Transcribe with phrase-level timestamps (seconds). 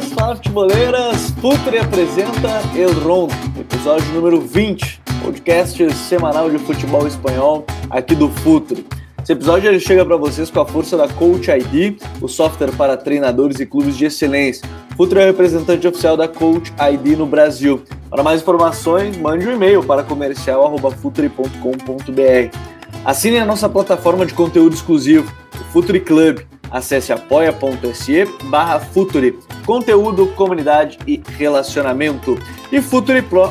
[0.00, 8.14] Fala futeboleiras, Futre apresenta El Rondo, episódio número 20, podcast semanal de futebol espanhol aqui
[8.14, 8.86] do Futre.
[9.20, 12.96] Esse episódio ele chega para vocês com a força da Coach ID, o software para
[12.96, 14.68] treinadores e clubes de excelência.
[14.96, 17.82] Futre é o representante oficial da Coach ID no Brasil.
[18.08, 22.56] Para mais informações, mande um e-mail para comercial@futre.com.br.
[23.04, 26.38] Assine a nossa plataforma de conteúdo exclusivo, o Futre Club
[26.70, 32.38] Acesse apoia.se barra Futuri, conteúdo, comunidade e relacionamento.
[32.70, 33.50] E Futuri Pro,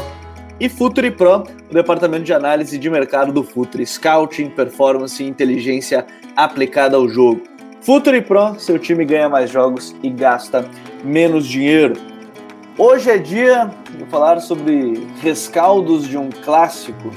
[0.60, 6.06] e Futuri Pro, o departamento de análise de mercado do Futuri, Scouting, Performance e Inteligência
[6.36, 7.42] aplicada ao jogo.
[7.82, 10.70] Futuri Pro, seu time ganha mais jogos e gasta
[11.04, 11.96] menos dinheiro.
[12.78, 17.12] Hoje é dia de falar sobre rescaldos de um clássico.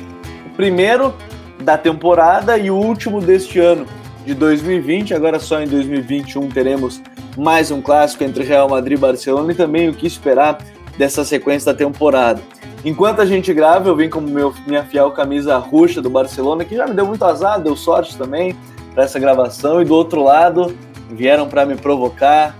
[0.46, 1.14] O primeiro
[1.62, 3.86] da temporada e o último deste ano
[4.24, 5.14] de 2020.
[5.14, 7.00] Agora só em 2021 teremos
[7.36, 10.58] mais um clássico entre Real Madrid e Barcelona e também o que esperar
[10.98, 12.40] dessa sequência da temporada.
[12.84, 16.76] Enquanto a gente grava, eu vim com meu, minha fiel camisa roxa do Barcelona, que
[16.76, 18.56] já me deu muito azar, deu sorte também
[18.94, 19.82] para essa gravação.
[19.82, 20.74] E do outro lado,
[21.10, 22.56] vieram para me provocar.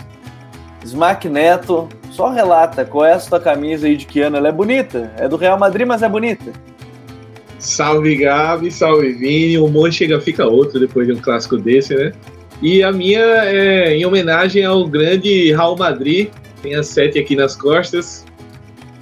[0.84, 4.52] Smack Neto, só relata qual é a sua camisa aí de que ano ela é
[4.52, 5.11] bonita.
[5.17, 6.52] É do Real Madrid, mas é bonita.
[7.61, 9.58] Salve Gabi, salve Vini.
[9.58, 12.12] O monte chega fica outro depois de um clássico desse, né?
[12.62, 16.28] E a minha é em homenagem ao grande Real Madrid.
[16.62, 18.27] Tem a sete aqui nas costas.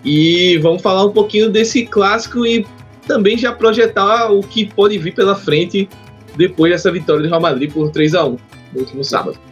[0.05, 2.67] E vamos falar um pouquinho desse clássico e
[3.06, 5.89] também já projetar o que pode vir pela frente
[6.37, 8.37] depois dessa vitória do Real Madrid por 3 a 1
[8.75, 9.48] no último sábado.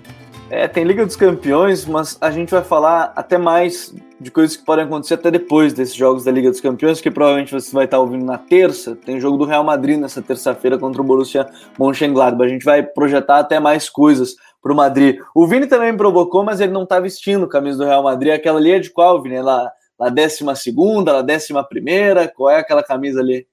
[0.48, 4.64] É, tem Liga dos Campeões, mas a gente vai falar até mais de coisas que
[4.64, 7.98] podem acontecer até depois desses jogos da Liga dos Campeões, que provavelmente você vai estar
[7.98, 8.94] ouvindo na terça.
[8.94, 12.48] Tem jogo do Real Madrid nessa terça-feira contra o Borussia Mönchengladbach.
[12.48, 15.18] A gente vai projetar até mais coisas para o Madrid.
[15.34, 18.32] O Vini também me provocou, mas ele não está vestindo camisa do Real Madrid.
[18.32, 19.34] Aquela ali é de qual, Vini?
[19.34, 19.72] É lá
[20.12, 22.28] décima segunda, lá décima primeira?
[22.28, 23.48] Qual é aquela camisa ali?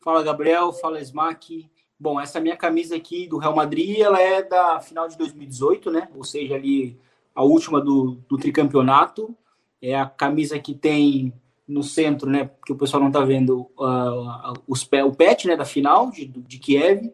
[0.00, 0.72] Fala, Gabriel.
[0.72, 1.68] Fala, Smack.
[2.02, 6.08] Bom, essa minha camisa aqui do Real Madrid, ela é da final de 2018, né?
[6.16, 6.98] Ou seja, ali
[7.32, 9.32] a última do, do tricampeonato.
[9.80, 11.32] É a camisa que tem
[11.66, 12.46] no centro, né?
[12.46, 15.54] Porque o pessoal não tá vendo uh, os, o pet, né?
[15.54, 17.08] Da final de, de Kiev.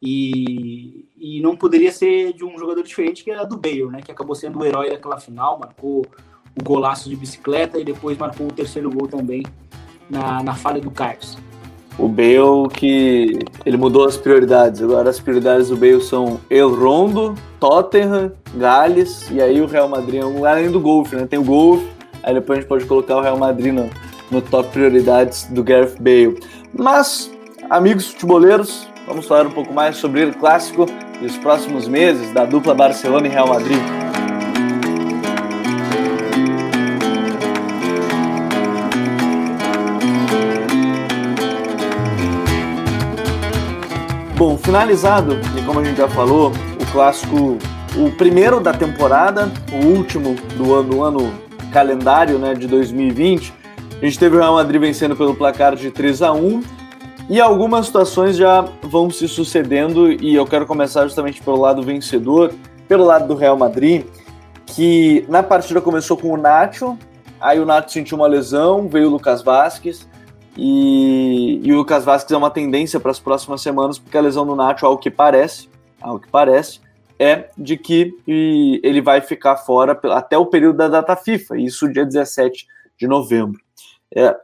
[0.00, 4.00] E, e não poderia ser de um jogador diferente que era do Bale, né?
[4.00, 6.06] Que acabou sendo o herói daquela final, marcou
[6.58, 9.42] o golaço de bicicleta e depois marcou o terceiro gol também
[10.08, 11.36] na, na falha do Carlos.
[11.98, 14.82] O Bale que ele mudou as prioridades.
[14.82, 20.22] Agora as prioridades do Bale são El Rondo, Tottenham, Gales e aí o Real Madrid,
[20.22, 21.26] além do golfe, né?
[21.26, 21.86] Tem o golfe,
[22.22, 23.88] aí depois a gente pode colocar o Real Madrid no,
[24.30, 26.40] no top prioridades do Gareth Bale.
[26.72, 27.30] Mas,
[27.68, 30.86] amigos futeboleiros, vamos falar um pouco mais sobre o clássico
[31.20, 33.78] e os próximos meses da dupla Barcelona e Real Madrid.
[44.44, 47.58] Bom, finalizado, e como a gente já falou, o clássico,
[47.96, 51.32] o primeiro da temporada, o último do ano, do ano
[51.72, 53.54] calendário né, de 2020,
[54.00, 56.60] a gente teve o Real Madrid vencendo pelo placar de 3 a 1
[57.30, 62.52] e algumas situações já vão se sucedendo e eu quero começar justamente pelo lado vencedor,
[62.88, 64.04] pelo lado do Real Madrid,
[64.66, 66.98] que na partida começou com o Nacho,
[67.40, 70.04] aí o Nacho sentiu uma lesão, veio o Lucas Vasquez,
[70.56, 74.46] e, e o Lucas Vasquez é uma tendência para as próximas semanas, porque a lesão
[74.46, 75.68] do Nacho, ao que parece,
[76.00, 76.80] ao que parece,
[77.18, 82.04] é de que ele vai ficar fora até o período da data FIFA, isso dia
[82.04, 82.66] 17
[82.98, 83.60] de novembro.
[84.14, 84.36] É,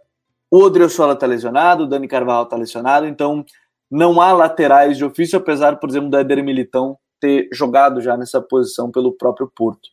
[0.50, 3.44] o Odriozola está lesionado, o Dani Carvalho está lesionado, então
[3.90, 8.40] não há laterais de ofício, apesar, por exemplo, do Éder Militão ter jogado já nessa
[8.40, 9.88] posição pelo próprio Porto.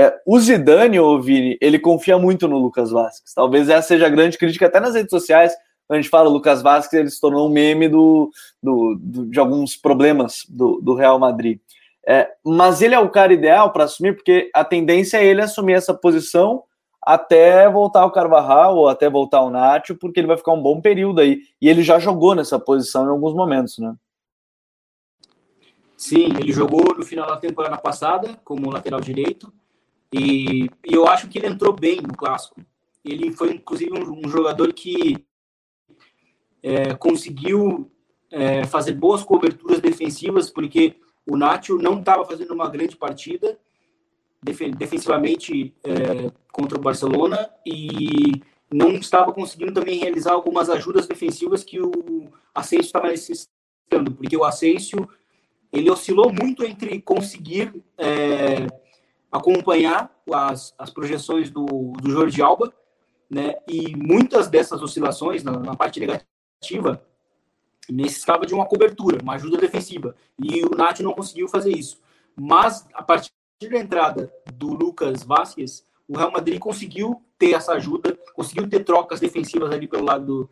[0.00, 3.34] É, o Zidane, ô Vini, ele confia muito no Lucas Vasquez.
[3.34, 5.52] Talvez essa seja a grande crítica até nas redes sociais.
[5.86, 8.30] Quando a gente fala Lucas Vasquez, ele se tornou um meme do,
[8.62, 11.60] do, do de alguns problemas do, do Real Madrid.
[12.08, 15.74] É, mas ele é o cara ideal para assumir, porque a tendência é ele assumir
[15.74, 16.62] essa posição
[17.02, 20.80] até voltar o Carvajal ou até voltar o Nacho, porque ele vai ficar um bom
[20.80, 21.42] período aí.
[21.60, 23.94] E ele já jogou nessa posição em alguns momentos, né?
[25.94, 29.52] Sim, ele jogou no final da temporada passada como lateral direito
[30.12, 32.60] e, e, eu acho que ele entrou bem no clássico.
[33.04, 35.24] Ele foi, inclusive, um, um jogador que
[36.62, 37.90] é, conseguiu
[38.30, 40.96] é, fazer boas coberturas defensivas, porque
[41.26, 43.58] o Nacho não estava fazendo uma grande partida
[44.42, 48.40] defensivamente é, contra o Barcelona e
[48.72, 54.44] não estava conseguindo também realizar algumas ajudas defensivas que o Asensio estava necessitando, porque o
[54.44, 55.08] Asensio
[55.72, 58.66] ele oscilou muito entre conseguir é,
[59.30, 61.64] acompanhar as, as projeções do,
[62.00, 62.72] do Jorge Alba,
[63.28, 63.54] né?
[63.68, 67.02] E muitas dessas oscilações na, na parte negativa
[67.88, 70.14] necessitava de uma cobertura, uma ajuda defensiva.
[70.42, 72.00] E o Nath não conseguiu fazer isso.
[72.36, 73.32] Mas a partir
[73.68, 79.20] da entrada do Lucas Vasquez, o Real Madrid conseguiu ter essa ajuda, conseguiu ter trocas
[79.20, 80.50] defensivas ali pelo lado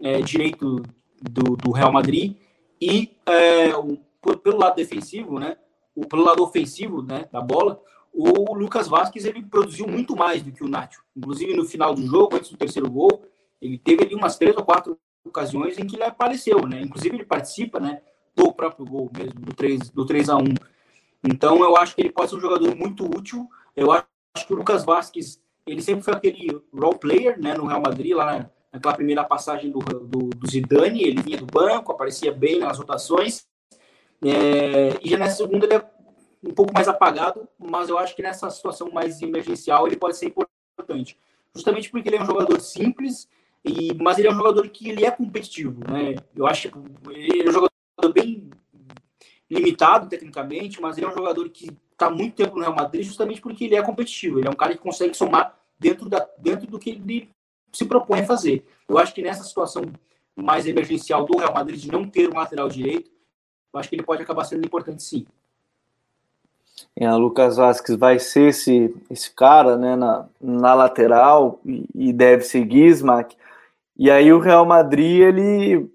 [0.00, 0.82] é, direito
[1.20, 2.36] do, do, Real Madrid
[2.80, 3.96] e é, o,
[4.38, 5.56] pelo lado defensivo, né,
[5.94, 7.80] o, pelo lado ofensivo né, da bola,
[8.12, 11.02] o Lucas Vasquez ele produziu muito mais do que o Nacho.
[11.16, 13.22] Inclusive no final do jogo, antes do terceiro gol,
[13.60, 16.82] ele teve ali umas três ou quatro ocasiões em que ele apareceu, né?
[16.82, 18.02] Inclusive ele participa, né,
[18.34, 20.44] do próprio gol mesmo, do 3, do 3 a 1.
[21.24, 23.48] Então eu acho que ele pode ser um jogador muito útil.
[23.74, 24.06] Eu acho
[24.46, 28.50] que o Lucas Vasquez, ele sempre foi aquele role player, né, no Real Madrid, lá
[28.72, 33.46] naquela primeira passagem do, do, do Zidane, ele vinha do banco, aparecia bem nas rotações.
[34.24, 35.84] É, e já nessa segunda ele é
[36.44, 40.26] um pouco mais apagado, mas eu acho que nessa situação mais emergencial ele pode ser
[40.26, 41.18] importante.
[41.54, 43.28] Justamente porque ele é um jogador simples,
[43.64, 46.16] e, mas ele é um jogador que ele é competitivo, né?
[46.34, 46.78] Eu acho que
[47.10, 48.50] ele é um jogador bem
[49.50, 53.40] limitado tecnicamente, mas ele é um jogador que está muito tempo no Real Madrid justamente
[53.40, 54.38] porque ele é competitivo.
[54.38, 57.28] Ele é um cara que consegue somar dentro, da, dentro do que ele
[57.70, 58.64] se propõe a fazer.
[58.88, 59.84] Eu acho que nessa situação
[60.34, 63.10] mais emergencial do Real Madrid de não ter um lateral direito,
[63.72, 65.26] eu acho que ele pode acabar sendo importante sim.
[66.96, 72.44] É, Lucas Vasquez vai ser esse, esse cara né, na, na lateral e, e deve
[72.44, 73.36] ser Gismack.
[73.96, 75.90] E aí o Real Madrid, ele,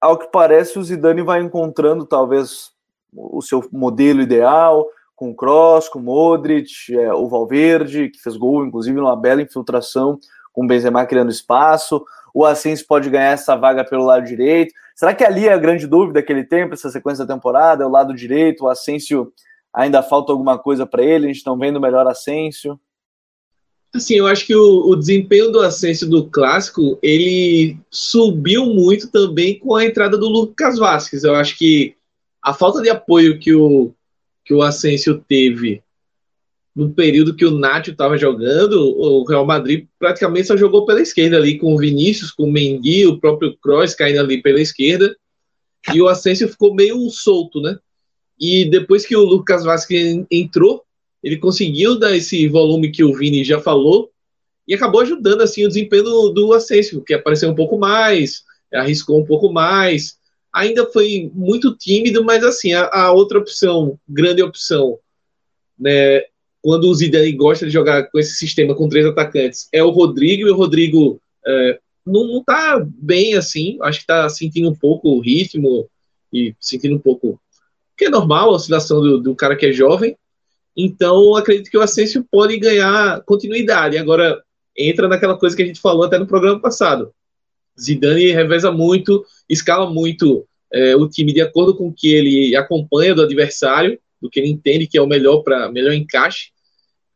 [0.00, 2.72] ao que parece, o Zidane vai encontrando talvez
[3.12, 8.36] o seu modelo ideal, com o Kroos, com o Modric, é, o Valverde, que fez
[8.36, 10.18] gol, inclusive, numa bela infiltração,
[10.52, 12.04] com o Benzema criando espaço.
[12.34, 14.72] O Asensio pode ganhar essa vaga pelo lado direito.
[14.94, 17.84] Será que ali é a grande dúvida que ele tem para essa sequência da temporada?
[17.84, 19.32] É o lado direito, o Asensio
[19.72, 21.26] ainda falta alguma coisa para ele?
[21.26, 22.78] A gente está vendo melhor Asensio?
[23.92, 29.58] Assim, eu acho que o, o, desempenho do Asensio do clássico ele subiu muito também
[29.58, 31.24] com a entrada do Lucas Vasquez.
[31.24, 31.96] Eu acho que
[32.40, 33.92] a falta de apoio que o,
[34.44, 35.82] que o Asensio teve
[36.74, 41.36] no período que o Nacho estava jogando, o Real Madrid praticamente só jogou pela esquerda
[41.36, 45.16] ali com o Vinícius, com o Mendy, o próprio Kroos caindo ali pela esquerda,
[45.92, 47.78] e o Asensio ficou meio solto, né?
[48.38, 50.84] E depois que o Lucas Vasquez entrou,
[51.22, 54.10] ele conseguiu dar esse volume que o Vini já falou
[54.66, 59.20] e acabou ajudando assim o desempenho do, do Asensio, que apareceu um pouco mais, arriscou
[59.20, 60.16] um pouco mais.
[60.52, 64.98] Ainda foi muito tímido, mas assim, a, a outra opção, grande opção,
[65.78, 66.22] né,
[66.62, 70.46] quando o Zidane gosta de jogar com esse sistema com três atacantes, é o Rodrigo,
[70.46, 75.08] e o Rodrigo é, não, não tá bem assim, acho que tá sentindo um pouco
[75.08, 75.88] o ritmo
[76.32, 77.40] e sentindo um pouco,
[77.96, 80.16] que é normal a oscilação do, do cara que é jovem,
[80.76, 83.98] então, acredito que o Asensio pode ganhar continuidade.
[83.98, 84.42] Agora,
[84.76, 87.12] entra naquela coisa que a gente falou até no programa passado.
[87.78, 93.14] Zidane reveza muito, escala muito é, o time de acordo com o que ele acompanha
[93.14, 96.50] do adversário, do que ele entende que é o melhor para melhor encaixe.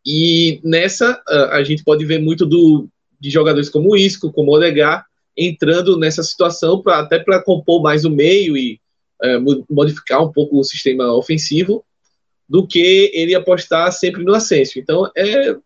[0.05, 4.55] E nessa a, gente pode ver muito do, de jogadores como o Isco, como o
[4.55, 5.07] Odegar,
[5.37, 8.79] entrando nessa situação pra, até para compor mais o meio e
[9.23, 9.39] é,
[9.71, 11.85] modificar um pouco o sistema ofensivo
[12.49, 14.79] do que ele apostar sempre no Ascenso.
[14.79, 15.57] Então, é,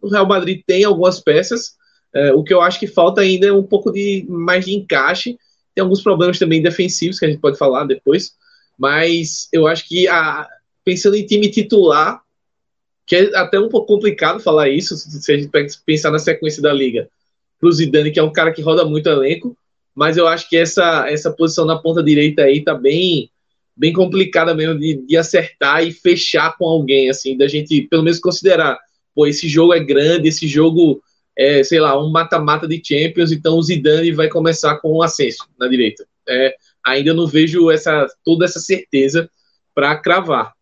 [0.00, 1.74] o Real Madrid tem algumas peças,
[2.14, 5.36] é, o que eu acho que falta ainda é um pouco de mais de encaixe.
[5.74, 8.32] Tem alguns problemas também defensivos que a gente pode falar depois,
[8.78, 10.48] mas eu acho que a,
[10.84, 12.22] pensando em time titular,
[13.06, 15.50] que é até um pouco complicado falar isso, se a gente
[15.84, 17.08] pensar na sequência da liga,
[17.58, 19.56] para o Zidane, que é um cara que roda muito elenco,
[19.94, 23.30] mas eu acho que essa, essa posição na ponta direita aí tá bem
[23.76, 28.20] bem complicada mesmo de, de acertar e fechar com alguém, assim, da gente pelo menos
[28.20, 28.78] considerar,
[29.12, 31.02] pô, esse jogo é grande, esse jogo
[31.36, 35.02] é, sei lá, um mata-mata de Champions, então o Zidane vai começar com o um
[35.02, 36.06] acesso na direita.
[36.28, 39.28] É, ainda não vejo essa toda essa certeza
[39.74, 40.52] para cravar.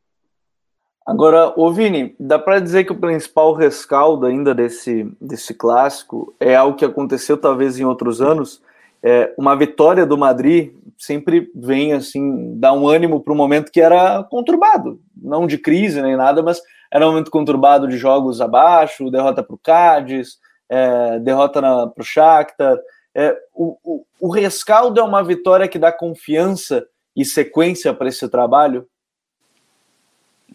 [1.06, 6.54] Agora, ô Vini, dá para dizer que o principal rescaldo ainda desse, desse clássico é
[6.54, 8.62] algo que aconteceu talvez em outros anos,
[9.02, 13.80] é, uma vitória do Madrid sempre vem assim dar um ânimo para um momento que
[13.80, 19.10] era conturbado, não de crise nem nada, mas era um momento conturbado de jogos abaixo,
[19.10, 22.78] derrota para o Cádiz, é, derrota para o Shakhtar.
[23.14, 28.28] É, o, o, o rescaldo é uma vitória que dá confiança e sequência para esse
[28.28, 28.86] trabalho?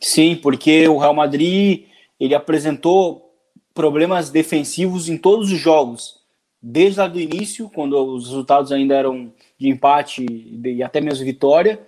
[0.02, 1.86] Sim, porque o Real Madrid
[2.20, 3.34] ele apresentou
[3.74, 6.18] problemas defensivos em todos os jogos.
[6.62, 10.26] Desde lá do início, quando os resultados ainda eram de empate
[10.64, 11.80] e até mesmo vitória,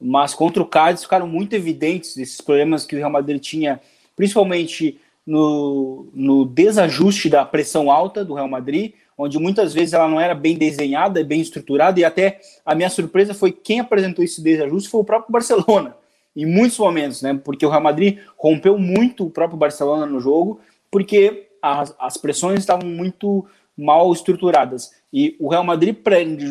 [0.00, 3.80] mas contra o Cádiz ficaram muito evidentes esses problemas que o Real Madrid tinha,
[4.16, 10.20] principalmente no, no desajuste da pressão alta do Real Madrid, onde muitas vezes ela não
[10.20, 14.90] era bem desenhada, bem estruturada, e até a minha surpresa foi quem apresentou esse desajuste
[14.90, 15.96] foi o próprio Barcelona,
[16.36, 17.40] em muitos momentos, né?
[17.42, 22.60] Porque o Real Madrid rompeu muito o próprio Barcelona no jogo, porque as, as pressões
[22.60, 24.92] estavam muito mal estruturadas.
[25.12, 25.96] E o Real Madrid,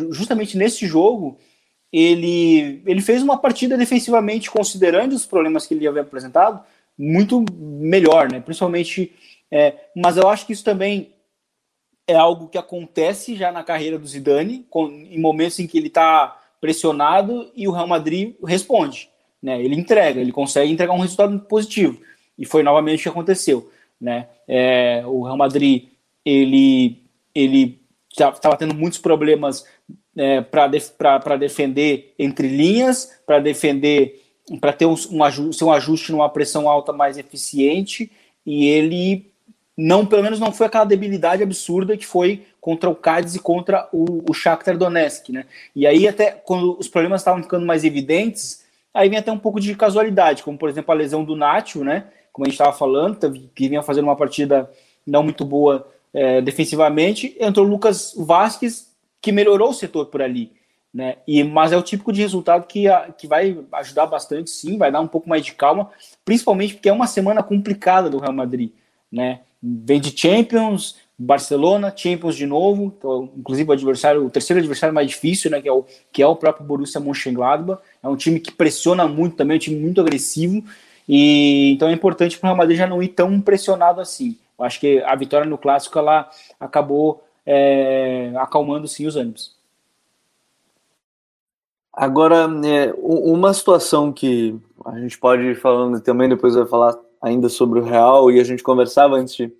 [0.10, 1.38] justamente nesse jogo,
[1.94, 6.64] ele, ele fez uma partida defensivamente, considerando os problemas que ele havia apresentado,
[6.98, 8.40] muito melhor, né?
[8.40, 9.14] Principalmente,
[9.52, 11.14] é, mas eu acho que isso também
[12.08, 15.88] é algo que acontece já na carreira do Zidane, com, em momentos em que ele
[15.88, 19.10] está pressionado e o Real Madrid responde,
[19.46, 19.64] né?
[19.64, 22.02] Ele entrega, ele consegue entregar um resultado positivo
[22.36, 23.72] e foi novamente o que aconteceu,
[24.02, 24.28] né?
[24.48, 25.90] É, o Real Madrid
[26.26, 27.80] ele ele
[28.12, 29.64] estava tendo muitos problemas
[30.18, 30.90] é, para def
[31.40, 34.20] defender entre linhas, para defender
[34.60, 38.12] para ter um, um, ajuste, um ajuste numa pressão alta mais eficiente
[38.44, 39.32] e ele
[39.78, 43.88] não, pelo menos não foi aquela debilidade absurda que foi contra o Cádiz e contra
[43.92, 45.46] o, o Shakhtar Donetsk, né?
[45.76, 48.65] E aí até quando os problemas estavam ficando mais evidentes,
[48.96, 52.06] aí vem até um pouco de casualidade, como por exemplo a lesão do Nacho, né?
[52.32, 53.20] Como a gente estava falando,
[53.54, 54.70] que vinha fazendo uma partida
[55.06, 58.90] não muito boa é, defensivamente, entrou o Lucas Vasquez,
[59.22, 60.52] que melhorou o setor por ali.
[60.94, 61.18] Né?
[61.28, 64.90] E, mas é o típico de resultado que, a, que vai ajudar bastante, sim, vai
[64.90, 65.92] dar um pouco mais de calma,
[66.24, 68.72] principalmente porque é uma semana complicada do Real Madrid.
[69.12, 69.42] Né?
[69.62, 75.08] Vem de Champions, Barcelona, Champions de novo, então, inclusive o adversário, o terceiro adversário mais
[75.08, 77.82] difícil, né, que é o, que é o próprio Borussia Mönchengladbach.
[78.04, 80.64] É um time que pressiona muito também, é um time muito agressivo.
[81.08, 84.38] E então é importante para o Real Madrid já não ir tão pressionado assim.
[84.58, 86.30] Eu acho que a vitória no clássico ela
[86.60, 89.56] acabou é, acalmando sim os ânimos.
[91.94, 97.48] Agora, é, uma situação que a gente pode ir falando também, depois vai falar ainda
[97.48, 99.52] sobre o Real, e a gente conversava antes de,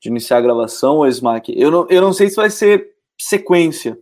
[0.00, 1.52] de iniciar a gravação, o Smack.
[1.56, 3.98] Eu não, eu não sei se vai ser sequência,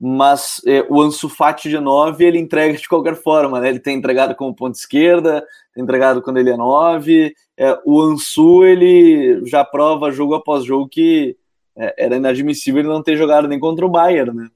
[0.00, 3.68] mas é, o Ansu Fati de 9 ele entrega de qualquer forma, né?
[3.68, 7.34] Ele tem entregado como ponto esquerda, tem entregado quando ele é 9.
[7.58, 11.36] É, o Ansu ele já prova jogo após jogo que
[11.76, 14.48] é, era inadmissível ele não ter jogado nem contra o Bayern, né?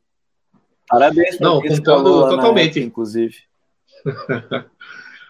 [0.88, 1.38] Parabéns.
[1.40, 2.78] Não, concordo totalmente.
[2.78, 3.36] Época, inclusive.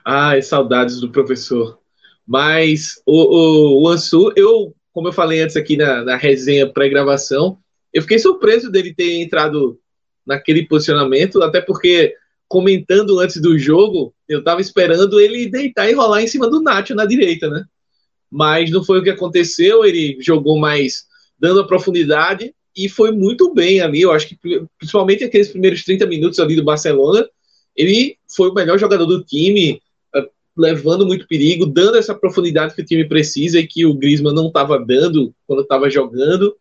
[0.05, 1.79] Ai, saudades do professor.
[2.27, 7.59] Mas o, o, o Ansu, eu, como eu falei antes aqui na, na resenha pré-gravação,
[7.93, 9.79] eu fiquei surpreso dele ter entrado
[10.25, 12.15] naquele posicionamento, até porque
[12.47, 16.95] comentando antes do jogo, eu tava esperando ele deitar e rolar em cima do Nacho
[16.95, 17.65] na direita, né?
[18.31, 21.05] Mas não foi o que aconteceu, ele jogou mais
[21.37, 24.03] dando a profundidade e foi muito bem ali.
[24.03, 24.39] Eu acho que,
[24.79, 27.29] principalmente aqueles primeiros 30 minutos ali do Barcelona,
[27.77, 29.81] ele foi o melhor jogador do time,
[30.57, 34.49] levando muito perigo, dando essa profundidade que o time precisa e que o Griezmann não
[34.49, 36.57] estava dando quando estava jogando.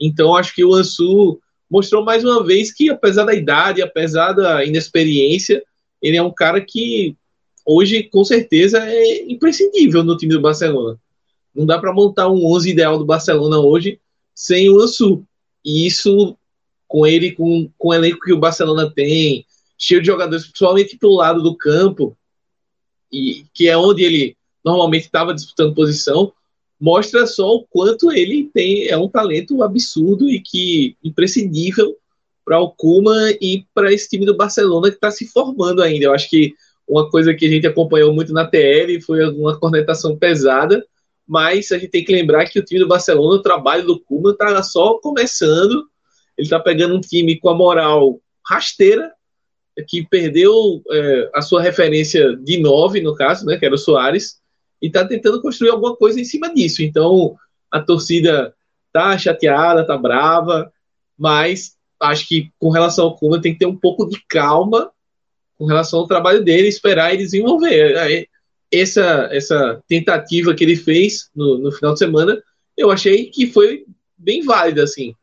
[0.00, 1.40] Então, acho que o Ansu
[1.70, 5.62] mostrou mais uma vez que, apesar da idade, apesar da inexperiência,
[6.00, 7.16] ele é um cara que
[7.64, 10.98] hoje, com certeza, é imprescindível no time do Barcelona.
[11.54, 13.98] Não dá para montar um 11 ideal do Barcelona hoje
[14.34, 15.24] sem o Ansu.
[15.64, 16.36] E isso,
[16.86, 19.44] com ele, com, com o elenco que o Barcelona tem,
[19.76, 22.16] cheio de jogadores, principalmente pelo lado do campo,
[23.12, 26.32] e que é onde ele normalmente estava disputando posição,
[26.80, 31.96] mostra só o quanto ele tem é um talento absurdo e que imprescindível
[32.44, 36.06] para o Kuma e para esse time do Barcelona que está se formando ainda.
[36.06, 36.54] Eu acho que
[36.86, 40.84] uma coisa que a gente acompanhou muito na TL foi uma cornetação pesada
[41.28, 44.30] mas a gente tem que lembrar que o time do Barcelona, o trabalho do Kuma
[44.30, 45.86] está só começando.
[46.38, 49.12] Ele está pegando um time com a moral rasteira,
[49.86, 54.38] que perdeu é, a sua referência de nove, no caso, né, que era o Soares,
[54.80, 56.82] e está tentando construir alguma coisa em cima disso.
[56.82, 57.36] Então,
[57.70, 58.54] a torcida
[58.92, 60.72] tá chateada, tá brava,
[61.16, 64.90] mas acho que com relação ao Kuma tem que ter um pouco de calma
[65.56, 68.28] com relação ao trabalho dele, esperar ele desenvolver
[68.70, 72.40] essa, essa tentativa que ele fez no, no final de semana,
[72.76, 73.84] eu achei que foi
[74.16, 75.14] bem válida, assim.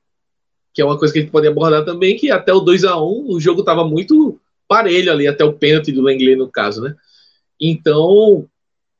[0.73, 2.97] Que é uma coisa que a gente pode abordar também, que até o 2 a
[2.97, 6.95] 1 o jogo estava muito parelho ali, até o pênalti do Lenglet, no caso, né?
[7.59, 8.47] Então,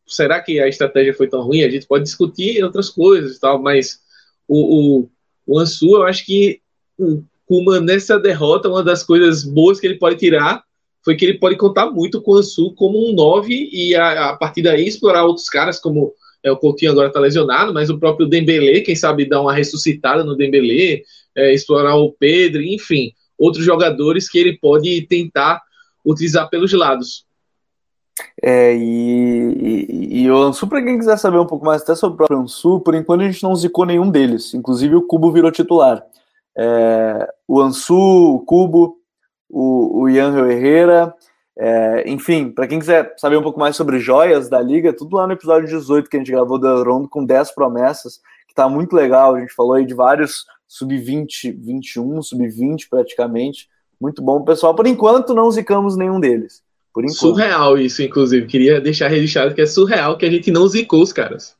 [0.07, 1.63] será que a estratégia foi tão ruim?
[1.63, 3.99] A gente pode discutir outras coisas e tal, mas
[4.47, 5.09] o, o,
[5.45, 6.61] o Ansu, eu acho que
[6.97, 10.63] o Kuma, nessa derrota, uma das coisas boas que ele pode tirar
[11.03, 14.37] foi que ele pode contar muito com o Ansu como um 9 e a, a
[14.37, 18.27] partir daí explorar outros caras, como é, o Coutinho agora está lesionado, mas o próprio
[18.27, 21.03] Dembélé, quem sabe dar uma ressuscitada no Dembélé,
[21.35, 25.61] é, explorar o Pedro, enfim, outros jogadores que ele pode tentar
[26.05, 27.25] utilizar pelos lados.
[28.41, 32.13] É, e, e, e o Ansu, para quem quiser saber um pouco mais até sobre
[32.13, 34.53] o próprio Ansu, por enquanto a gente não zicou nenhum deles.
[34.53, 36.03] Inclusive o Cubo virou titular.
[36.57, 38.97] É, o Ansu, o Cubo,
[39.49, 41.13] o, o Ian Herrera,
[41.57, 45.25] é, enfim, para quem quiser saber um pouco mais sobre joias da liga, tudo lá
[45.25, 48.19] no episódio 18 que a gente gravou do Rondo com 10 promessas,
[48.55, 49.35] tá muito legal.
[49.35, 53.67] A gente falou aí de vários sub-20, 21, sub-20 praticamente.
[53.99, 54.73] Muito bom, pessoal.
[54.73, 56.63] Por enquanto, não zicamos nenhum deles.
[56.93, 57.19] Por enquanto.
[57.19, 58.47] Surreal isso, inclusive.
[58.47, 61.55] Queria deixar registrado que é surreal que a gente não zicou os caras.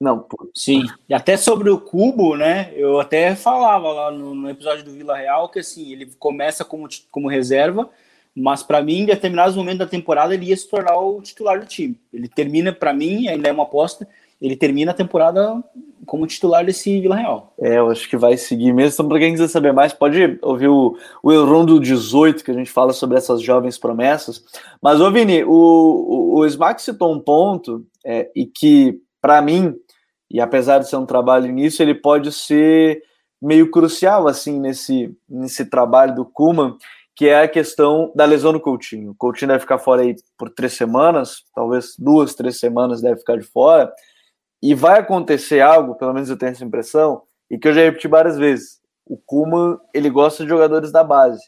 [0.00, 0.50] Não, pô.
[0.54, 0.84] Sim.
[1.08, 2.72] E até sobre o Cubo, né?
[2.76, 6.86] Eu até falava lá no, no episódio do Vila Real que assim, ele começa como,
[7.10, 7.88] como reserva,
[8.34, 11.66] mas para mim, em determinados momentos da temporada, ele ia se tornar o titular do
[11.66, 11.98] time.
[12.12, 14.06] Ele termina, para mim, ainda é uma aposta,
[14.40, 15.64] ele termina a temporada
[16.06, 17.52] como titular desse Vila Real.
[17.60, 18.94] É, eu acho que vai seguir mesmo.
[18.94, 22.70] Então, para quem quiser saber mais, pode ouvir o, o Eurondo 18, que a gente
[22.70, 24.44] fala sobre essas jovens promessas.
[24.80, 29.74] Mas, ô Vini, o, o, o Smack citou um ponto, é, e que, para mim,
[30.30, 33.02] e apesar de ser um trabalho nisso, ele pode ser
[33.40, 36.76] meio crucial, assim, nesse, nesse trabalho do Kuman,
[37.14, 39.12] que é a questão da lesão do Coutinho.
[39.12, 43.38] O Coutinho deve ficar fora aí por três semanas, talvez duas, três semanas deve ficar
[43.38, 43.90] de fora,
[44.70, 48.08] e vai acontecer algo, pelo menos eu tenho essa impressão, e que eu já repeti
[48.08, 48.80] várias vezes.
[49.06, 51.40] O Kuman, ele gosta de jogadores da base.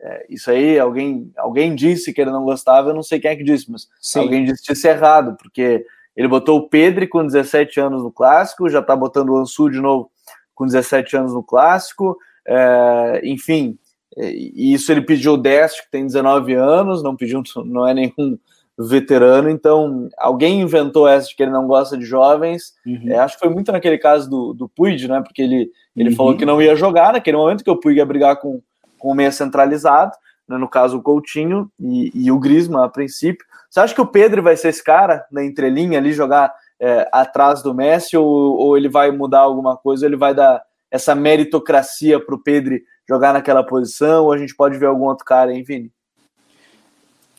[0.00, 3.36] É, isso aí, alguém, alguém disse que ele não gostava, eu não sei quem é
[3.36, 4.20] que disse, mas Sim.
[4.20, 8.82] alguém disse isso errado, porque ele botou o Pedro com 17 anos no clássico, já
[8.82, 10.10] tá botando o Ansu de novo
[10.54, 13.78] com 17 anos no clássico, é, enfim,
[14.16, 18.38] e isso ele pediu o Dest, que tem 19 anos, não pediu, não é nenhum
[18.78, 22.74] veterano, então alguém inventou essa de que ele não gosta de jovens.
[22.86, 23.10] Uhum.
[23.10, 25.22] É, acho que foi muito naquele caso do, do Puig, né?
[25.22, 26.16] Porque ele, ele uhum.
[26.16, 28.60] falou que não ia jogar naquele momento que o Puig ia brigar com,
[28.98, 30.12] com o meia centralizado,
[30.46, 33.46] né, no caso o Coutinho e, e o Grisma a princípio.
[33.70, 37.62] Você acha que o Pedro vai ser esse cara na entrelinha ali, jogar é, atrás
[37.62, 42.34] do Messi, ou, ou ele vai mudar alguma coisa, ele vai dar essa meritocracia para
[42.34, 45.90] o Pedro jogar naquela posição, ou a gente pode ver algum outro cara, hein, Vini?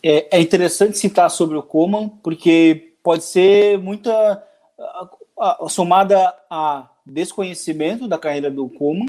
[0.04, 4.44] É, é interessante citar sobre o Coman, porque pode ser muita
[5.70, 9.06] somada a desconhecimento da carreira do Coman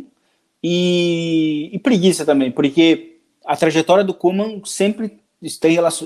[0.62, 5.18] e, e, preguiça também, porque a trajetória do Coman sempre,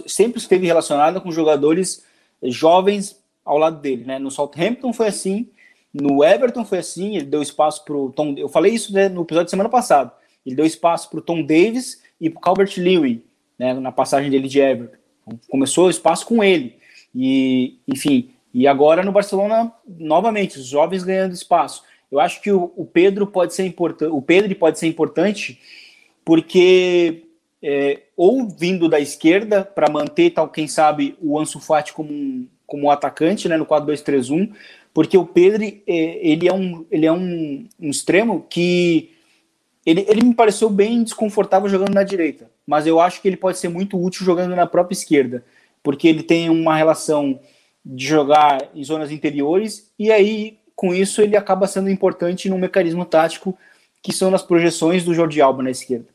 [0.06, 2.04] sempre esteve relacionada com jogadores
[2.42, 4.18] jovens ao lado dele, né?
[4.18, 5.48] No Southampton foi assim,
[5.92, 8.34] no Everton foi assim, ele deu espaço para o Tom.
[8.36, 10.12] Eu falei isso né, no episódio de semana passada.
[10.44, 13.22] Ele deu espaço para o Tom Davis e para o Calvert Lewin,
[13.58, 14.96] né, na passagem dele de Everton.
[15.22, 16.76] Então, começou o espaço com ele.
[17.14, 21.82] E, enfim, e agora no Barcelona, novamente, os jovens ganhando espaço.
[22.10, 25.58] Eu acho que o, o Pedro pode ser importante, o Pedro pode ser importante
[26.24, 27.24] porque
[27.62, 32.46] é, ou vindo da esquerda para manter tal, quem sabe, o Ansu Fati como um,
[32.66, 34.52] como atacante, né, no 4-2-3-1,
[34.92, 39.10] porque o Pedro é, ele é um ele é um, um extremo que
[39.86, 43.58] ele, ele me pareceu bem desconfortável jogando na direita, mas eu acho que ele pode
[43.58, 45.44] ser muito útil jogando na própria esquerda,
[45.82, 47.40] porque ele tem uma relação
[47.84, 53.04] de jogar em zonas interiores e aí com isso ele acaba sendo importante num mecanismo
[53.04, 53.56] tático
[54.02, 56.08] que são nas projeções do Jordi Alba na esquerda.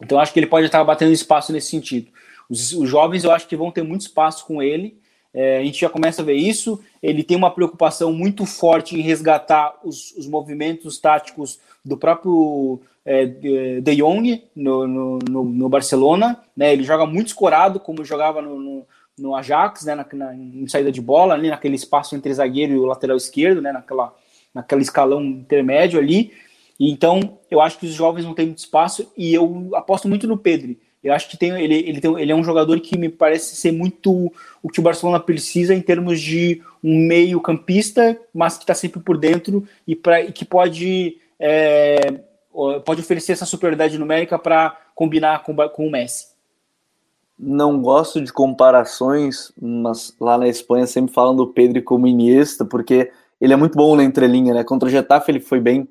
[0.00, 2.10] Então acho que ele pode estar batendo espaço nesse sentido.
[2.48, 4.98] Os, os jovens eu acho que vão ter muito espaço com ele.
[5.32, 6.80] É, a gente já começa a ver isso.
[7.02, 13.26] Ele tem uma preocupação muito forte em resgatar os, os movimentos táticos do próprio é,
[13.80, 16.40] De Jong no, no, no, no, Barcelona.
[16.56, 16.72] Né?
[16.72, 18.86] Ele joga muito escorado, como jogava no,
[19.18, 19.94] no, Ajax, né?
[19.94, 23.62] Na, na, em saída de bola, ali naquele espaço entre zagueiro e o lateral esquerdo,
[23.62, 23.72] né?
[23.72, 24.14] naquela,
[24.54, 26.32] naquele escalão intermédio ali.
[26.80, 30.38] Então, eu acho que os jovens não têm muito espaço e eu aposto muito no
[30.38, 30.76] Pedro.
[31.02, 33.72] Eu acho que tem, ele, ele, tem, ele é um jogador que me parece ser
[33.72, 34.32] muito
[34.62, 39.00] o que o Barcelona precisa em termos de um meio campista, mas que está sempre
[39.00, 41.98] por dentro e, pra, e que pode é,
[42.84, 46.26] pode oferecer essa superioridade numérica para combinar com, com o Messi.
[47.38, 53.12] Não gosto de comparações, mas lá na Espanha sempre falam do Pedro como Iniesta, porque
[53.40, 54.64] ele é muito bom na entrelinha, né?
[54.64, 55.88] Contra o Getafe ele foi bem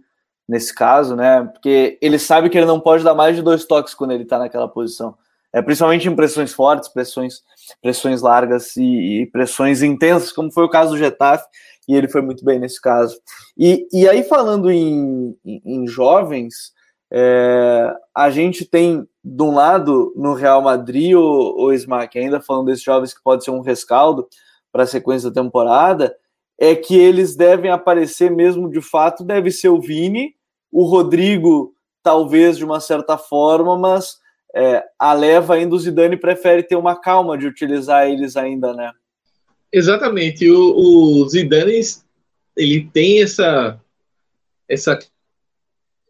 [0.48, 1.44] nesse caso, né?
[1.44, 4.40] Porque ele sabe que ele não pode dar mais de dois toques quando ele está
[4.40, 5.16] naquela posição.
[5.54, 7.42] É, principalmente em pressões fortes, pressões,
[7.82, 11.46] pressões largas e, e, pressões intensas, como foi o caso do Getafe,
[11.88, 13.18] e ele foi muito bem nesse caso.
[13.58, 16.74] E, e aí, falando em, em, em jovens,
[17.12, 22.66] é, a gente tem, de um lado, no Real Madrid, o, o Smack, ainda falando
[22.68, 24.28] desses jovens que pode ser um rescaldo
[24.72, 26.16] para a sequência da temporada,
[26.60, 30.36] é que eles devem aparecer mesmo de fato, deve ser o Vini,
[30.72, 34.18] o Rodrigo, talvez de uma certa forma, mas
[34.56, 38.92] é, a leva ainda o Zidane prefere ter uma calma de utilizar eles ainda, né?
[39.72, 40.50] Exatamente.
[40.50, 41.82] O, o Zidane
[42.56, 43.80] ele tem essa
[44.68, 44.98] essa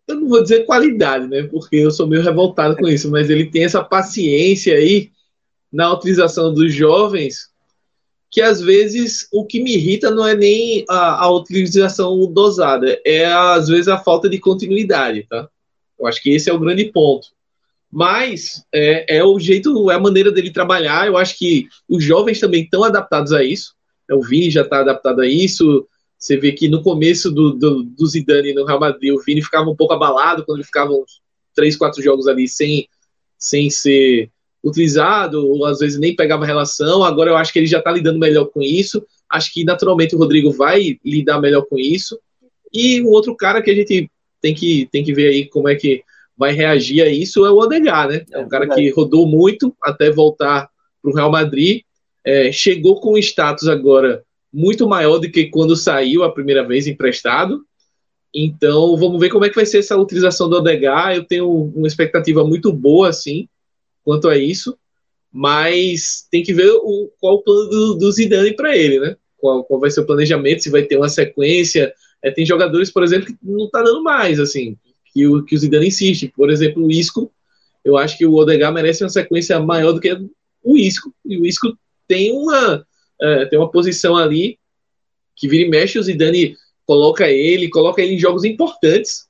[0.07, 1.43] eu não vou dizer qualidade, né?
[1.43, 5.11] Porque eu sou meio revoltado com isso, mas ele tem essa paciência aí
[5.71, 7.51] na utilização dos jovens
[8.29, 13.25] que às vezes o que me irrita não é nem a, a utilização dosada, é
[13.25, 15.47] às vezes a falta de continuidade, tá?
[15.99, 17.27] Eu acho que esse é o grande ponto.
[17.91, 21.07] Mas é, é o jeito, é a maneira dele trabalhar.
[21.07, 23.73] Eu acho que os jovens também estão adaptados a isso.
[24.11, 25.87] O Vini já está adaptado a isso.
[26.17, 29.69] Você vê que no começo do, do, do, Zidane no Real Madrid, o Vini ficava
[29.69, 31.21] um pouco abalado quando ele ficava uns
[31.55, 32.87] três, quatro jogos ali sem,
[33.37, 34.29] sem ser
[34.67, 37.03] utilizado, ou às vezes nem pegava relação.
[37.03, 39.05] Agora eu acho que ele já está lidando melhor com isso.
[39.29, 42.19] Acho que naturalmente o Rodrigo vai lidar melhor com isso.
[42.73, 44.09] E um outro cara que a gente
[44.41, 46.03] tem que, tem que ver aí como é que
[46.37, 48.25] vai reagir a isso é o Odegaard, né?
[48.31, 50.69] É um cara que rodou muito até voltar
[51.01, 51.81] para o Real Madrid.
[52.23, 56.85] É, chegou com um status agora muito maior do que quando saiu a primeira vez
[56.87, 57.63] emprestado.
[58.33, 61.17] Então, vamos ver como é que vai ser essa utilização do Odegaard.
[61.17, 63.47] Eu tenho uma expectativa muito boa, assim,
[64.07, 64.77] quanto a isso.
[65.29, 69.17] Mas tem que ver o, qual o plano do, do Zidane para ele, né?
[69.35, 71.93] Qual, qual, vai ser o planejamento, se vai ter uma sequência.
[72.23, 74.77] É, tem jogadores, por exemplo, que não tá dando mais, assim
[75.17, 76.31] que o, que o Zidane insiste.
[76.35, 77.31] Por exemplo, o Isco,
[77.83, 80.15] eu acho que o Odegaard merece uma sequência maior do que
[80.63, 81.11] o Isco.
[81.25, 81.75] E o Isco
[82.07, 82.85] tem uma,
[83.19, 84.59] é, tem uma posição ali
[85.35, 89.26] que vira e mexe, o Zidane coloca ele, coloca ele em jogos importantes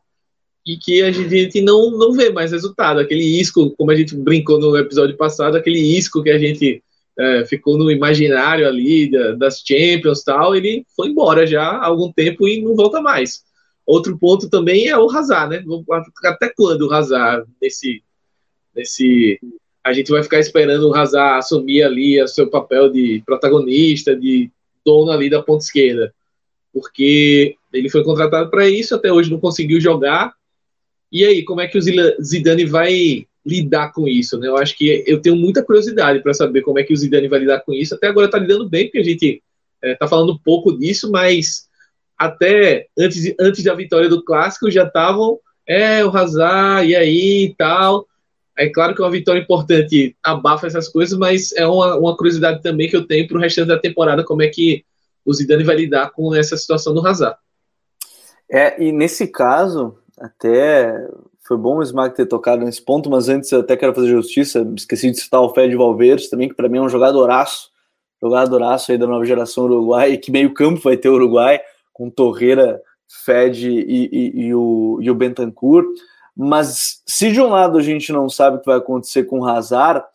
[0.68, 3.00] e que a gente não, não vê mais resultado.
[3.00, 6.84] Aquele isco, como a gente brincou no episódio passado, aquele isco que a gente
[7.18, 12.12] é, ficou no imaginário ali da, das Champions tal, ele foi embora já há algum
[12.12, 13.46] tempo e não volta mais.
[13.86, 15.64] Outro ponto também é o Hazard, né?
[16.26, 18.04] Até quando o Hazard nesse,
[18.76, 19.40] nesse
[19.82, 24.52] a gente vai ficar esperando o Hazard assumir ali o seu papel de protagonista, de
[24.86, 26.14] dono ali da ponta esquerda,
[26.74, 30.37] porque ele foi contratado para isso, até hoje não conseguiu jogar.
[31.12, 34.38] E aí, como é que o Zidane vai lidar com isso?
[34.38, 34.48] Né?
[34.48, 37.40] Eu acho que eu tenho muita curiosidade para saber como é que o Zidane vai
[37.40, 37.96] lidar com isso.
[37.96, 39.42] Até agora está lidando bem, porque a gente
[39.82, 41.68] está é, falando pouco disso, mas
[42.18, 47.56] até antes, antes da vitória do clássico já estavam é o Hazard e aí e
[47.56, 48.08] tal.
[48.58, 52.64] É claro que é uma vitória importante abafa essas coisas, mas é uma, uma curiosidade
[52.64, 54.84] também que eu tenho para o restante da temporada, como é que
[55.24, 57.38] o Zidane vai lidar com essa situação do Hazard.
[58.50, 61.08] É, e nesse caso, até
[61.48, 64.68] foi bom o Smack ter tocado nesse ponto, mas antes eu até quero fazer justiça,
[64.76, 67.72] esqueci de citar o Fed Valverde também, que para mim é um jogadoraço,
[68.22, 71.62] jogadoraço aí da nova geração Uruguai, que meio campo vai ter o Uruguai,
[71.94, 75.86] com Torreira, Fed e, e, e, o, e o Bentancur.
[76.36, 79.46] Mas se de um lado a gente não sabe o que vai acontecer com o
[79.46, 80.06] Hazard,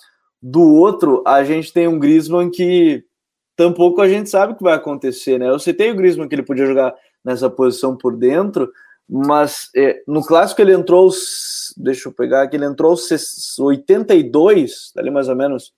[0.40, 3.04] do outro a gente tem um Griezmann que
[3.56, 5.48] tampouco a gente sabe o que vai acontecer, né?
[5.48, 8.70] Eu citei o Griezmann que ele podia jogar nessa posição por dentro,
[9.08, 11.10] mas é, no clássico ele entrou,
[11.76, 12.94] deixa eu pegar aqui, ele entrou
[13.58, 15.72] 82, ali mais ou menos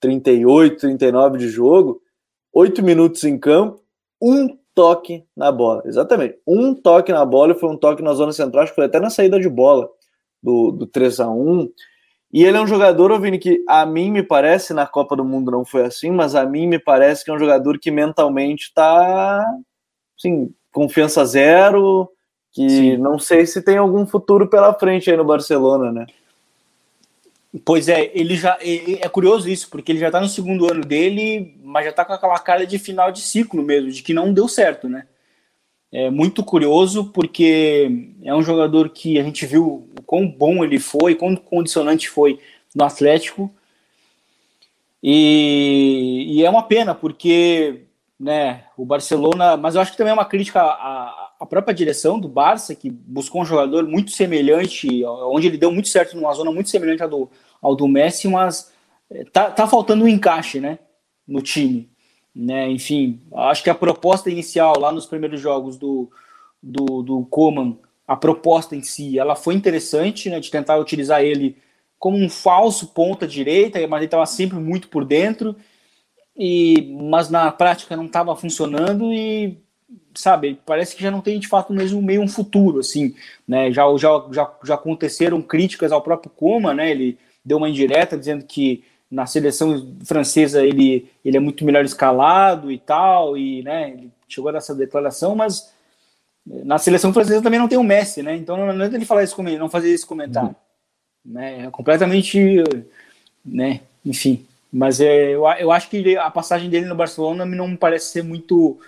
[0.00, 2.02] 38, 39 de jogo,
[2.52, 3.82] 8 minutos em campo,
[4.20, 5.82] um toque na bola.
[5.86, 6.38] Exatamente.
[6.46, 8.98] Um toque na bola e foi um toque na zona central, acho que foi até
[8.98, 9.88] na saída de bola
[10.42, 11.68] do, do 3 a 1
[12.32, 15.50] E ele é um jogador, Vini, que a mim me parece, na Copa do Mundo
[15.50, 19.44] não foi assim, mas a mim me parece que é um jogador que mentalmente está,
[20.18, 22.10] assim, confiança zero,
[22.52, 22.96] que Sim.
[22.98, 26.06] não sei se tem algum futuro pela frente aí no Barcelona, né?
[27.64, 31.54] Pois é, ele já é curioso isso, porque ele já tá no segundo ano dele,
[31.62, 34.48] mas já tá com aquela cara de final de ciclo mesmo, de que não deu
[34.48, 35.06] certo, né?
[35.90, 40.78] É muito curioso porque é um jogador que a gente viu o quão bom ele
[40.78, 42.40] foi, quão condicionante foi
[42.74, 43.52] no Atlético.
[45.02, 47.82] E, e é uma pena, porque
[48.18, 52.20] né, o Barcelona, mas eu acho que também é uma crítica à, à própria direção
[52.20, 56.52] do Barça, que buscou um jogador muito semelhante, onde ele deu muito certo numa zona
[56.52, 58.72] muito semelhante ao do, ao do Messi, mas
[59.10, 60.78] é, tá, tá faltando um encaixe, né,
[61.26, 61.90] no time.
[62.32, 66.08] Né, enfim, acho que a proposta inicial lá nos primeiros jogos do,
[66.62, 67.76] do, do Coman,
[68.06, 71.56] a proposta em si, ela foi interessante, né, de tentar utilizar ele
[71.98, 75.56] como um falso ponta direita, mas ele estava sempre muito por dentro,
[76.36, 79.61] e mas na prática não estava funcionando e
[80.14, 83.14] sabe, parece que já não tem de fato mesmo meio um futuro, assim,
[83.46, 83.72] né?
[83.72, 86.90] Já, já, já, já aconteceram críticas ao próprio Coma, né?
[86.90, 92.72] Ele deu uma indireta dizendo que na seleção francesa ele, ele é muito melhor escalado
[92.72, 95.70] e tal, e né, ele chegou a essa declaração, mas
[96.46, 98.34] na seleção francesa também não tem o Messi, né?
[98.34, 100.56] Então não adianta ele falar isso, não fazer esse comentário.
[101.24, 101.66] né?
[101.66, 102.38] É completamente,
[103.44, 103.80] né?
[104.04, 108.06] Enfim, mas é, eu, eu acho que a passagem dele no Barcelona não me parece
[108.06, 108.80] ser muito,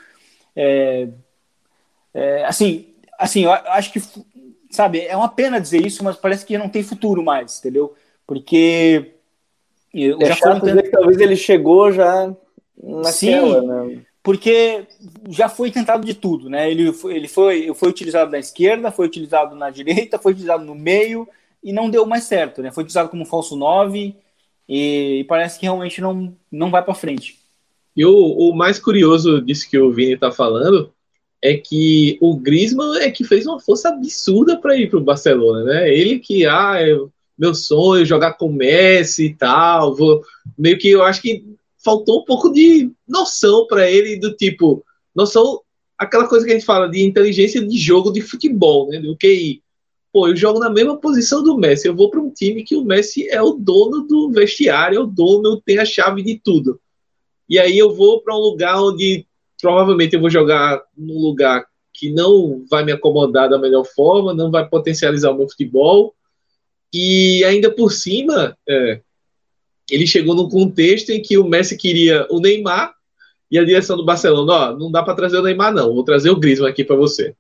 [0.57, 1.09] é,
[2.13, 4.01] é, assim, assim, eu acho que,
[4.71, 7.95] sabe, é uma pena dizer isso, mas parece que não tem futuro mais, entendeu?
[8.27, 9.15] Porque
[9.93, 12.33] eu é já chato dizer que talvez ele chegou já
[12.77, 14.03] naquela, Sim, né?
[14.23, 14.87] porque
[15.29, 16.71] já foi tentado de tudo, né?
[16.71, 20.75] Ele foi, ele foi, foi utilizado na esquerda, foi utilizado na direita, foi utilizado no
[20.75, 21.29] meio
[21.63, 22.73] e não deu mais certo, né?
[22.73, 24.17] Foi utilizado como falso 9
[24.69, 27.44] e, e parece que realmente não, não vai para frente.
[27.97, 30.93] E o, o mais curioso disso que o Vini tá falando
[31.41, 35.63] é que o Griezmann é que fez uma força absurda para ir para o Barcelona,
[35.63, 35.95] né?
[35.95, 36.97] Ele que, ah, é
[37.39, 40.23] meu sonho jogar com Messi e tal, vou,
[40.57, 41.45] meio que eu acho que
[41.85, 44.83] faltou um pouco de noção para ele do tipo,
[45.15, 45.61] noção,
[45.99, 48.99] aquela coisa que a gente fala de inteligência de jogo de futebol, né?
[48.99, 49.63] Do QI.
[50.11, 52.85] Pô, eu jogo na mesma posição do Messi, eu vou para um time que o
[52.85, 56.81] Messi é o dono do vestiário, é o dono, tem a chave de tudo.
[57.49, 59.27] E aí eu vou para um lugar onde
[59.61, 64.51] provavelmente eu vou jogar num lugar que não vai me acomodar da melhor forma, não
[64.51, 66.15] vai potencializar o meu futebol.
[66.93, 69.01] E ainda por cima, é,
[69.91, 72.95] ele chegou num contexto em que o Messi queria o Neymar
[73.51, 76.31] e a direção do Barcelona, ó, não dá para trazer o Neymar não, vou trazer
[76.31, 77.35] o Griezmann aqui para você.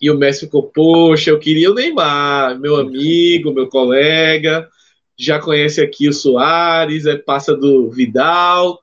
[0.00, 4.68] E o Messi ficou, poxa, eu queria o Neymar, meu amigo, meu colega,
[5.16, 8.81] já conhece aqui o Soares, é passa do Vidal.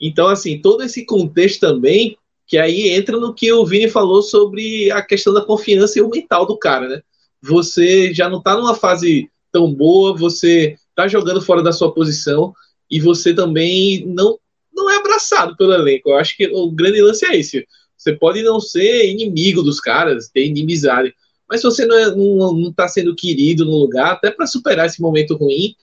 [0.00, 4.90] Então, assim, todo esse contexto também, que aí entra no que o Vini falou sobre
[4.90, 7.02] a questão da confiança e o mental do cara, né?
[7.42, 12.54] Você já não tá numa fase tão boa, você tá jogando fora da sua posição
[12.90, 14.38] e você também não,
[14.72, 16.10] não é abraçado pelo elenco.
[16.10, 17.66] Eu acho que o grande lance é esse.
[17.96, 21.14] Você pode não ser inimigo dos caras, ter inimizade,
[21.48, 24.86] mas se você não, é, não, não tá sendo querido no lugar, até para superar
[24.86, 25.74] esse momento ruim,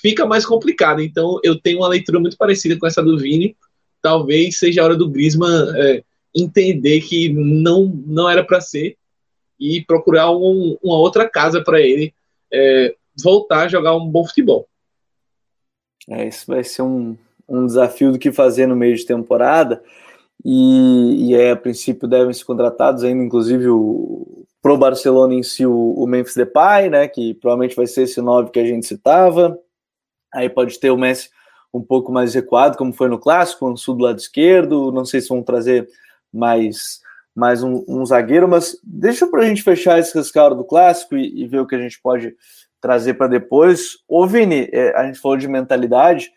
[0.00, 1.00] fica mais complicado.
[1.00, 3.56] Então eu tenho uma leitura muito parecida com essa do Vini.
[4.00, 6.02] Talvez seja a hora do Griezmann é,
[6.34, 8.96] entender que não, não era para ser
[9.58, 12.14] e procurar um, uma outra casa para ele.
[12.52, 14.68] É, voltar a jogar um bom futebol.
[16.08, 17.16] É, isso vai ser um,
[17.48, 19.82] um desafio do que fazer no meio de temporada.
[20.44, 25.66] E, e é, a princípio devem ser contratados ainda, inclusive o, pro Barcelona em si,
[25.66, 29.58] o, o Memphis Depay, né, que provavelmente vai ser esse 9 que a gente citava.
[30.38, 31.30] Aí pode ter o Messi
[31.74, 34.92] um pouco mais recuado, como foi no clássico, o sul do lado esquerdo.
[34.92, 35.88] Não sei se vão trazer
[36.32, 37.00] mais,
[37.34, 41.42] mais um, um zagueiro, mas deixa para a gente fechar esse rescaldo do clássico e,
[41.42, 42.34] e, ver o que a gente pode
[42.80, 43.98] trazer para depois.
[44.06, 46.30] Ô, Vini, é, a gente falou de mentalidade.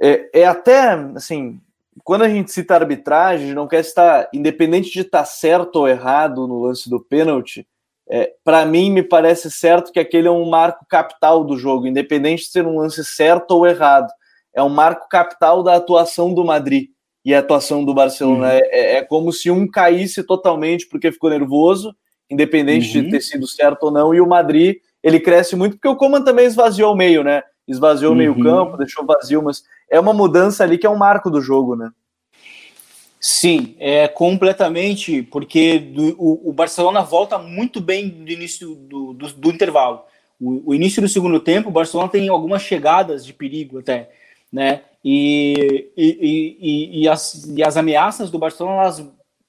[0.00, 1.60] É, é, até, assim,
[2.02, 6.62] quando a gente cita arbitragem, não quer estar, independente de estar certo ou errado no
[6.62, 7.66] lance do pênalti,
[8.10, 12.42] é, para mim me parece certo que aquele é um marco capital do jogo, independente
[12.42, 14.10] de ser um lance certo ou errado.
[14.52, 16.88] É um marco capital da atuação do Madrid
[17.24, 18.48] e a atuação do Barcelona.
[18.48, 18.60] Uhum.
[18.64, 21.94] É, é, como se um caísse totalmente porque ficou nervoso,
[22.28, 23.04] independente uhum.
[23.04, 26.22] de ter sido certo ou não, e o Madrid ele cresce muito, porque o Coman
[26.22, 27.42] também esvaziou o meio, né?
[27.66, 28.42] Esvaziou o meio uhum.
[28.42, 31.90] campo, deixou vazio, mas é uma mudança ali que é um marco do jogo, né?
[33.22, 39.28] Sim, é completamente, porque do, o, o, Barcelona volta muito bem do início do, do,
[39.28, 40.02] do intervalo.
[40.40, 44.10] O, o, início do segundo tempo, o Barcelona tem algumas chegadas de perigo até,
[44.50, 44.84] né?
[45.04, 49.06] E, e, e, e, as, e as ameaças do Barcelona elas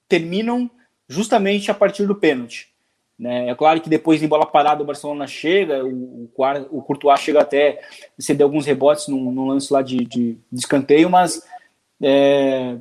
[0.09, 0.69] terminam
[1.07, 2.69] justamente a partir do pênalti.
[3.17, 3.49] Né?
[3.49, 7.39] É claro que depois de bola parada o Barcelona chega, o, o, o Courtois chega
[7.39, 7.79] até
[8.19, 11.41] ceder alguns rebotes no, lance lá de, de, de escanteio, mas
[12.01, 12.77] é,